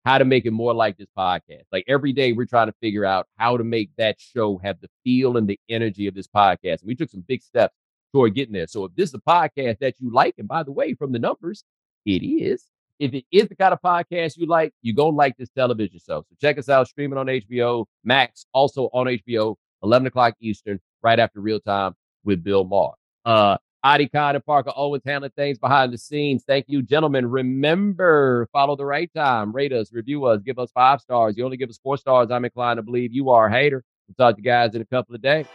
[0.04, 1.64] how to make it more like this podcast.
[1.72, 4.88] Like every day, we're trying to figure out how to make that show have the
[5.04, 6.80] feel and the energy of this podcast.
[6.80, 7.74] And we took some big steps
[8.12, 8.66] toward getting there.
[8.66, 11.18] So if this is a podcast that you like, and by the way, from the
[11.18, 11.64] numbers,
[12.04, 12.64] it is.
[12.98, 15.98] If it is the kind of podcast you like, you're going to like this television
[15.98, 16.24] show.
[16.28, 21.18] So check us out streaming on HBO Max, also on HBO, 11 o'clock Eastern, right
[21.18, 21.94] after real time
[22.24, 22.92] with Bill Maher.
[23.24, 26.44] Uh, Adi Khan and Parker Owens handling things behind the scenes.
[26.46, 27.30] Thank you, gentlemen.
[27.30, 29.52] Remember, follow the right time.
[29.52, 31.36] Rate us, review us, give us five stars.
[31.38, 32.30] You only give us four stars.
[32.30, 33.82] I'm inclined to believe you are a hater.
[34.06, 35.46] We'll talk to you guys in a couple of days.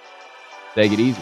[0.74, 1.22] Take it easy.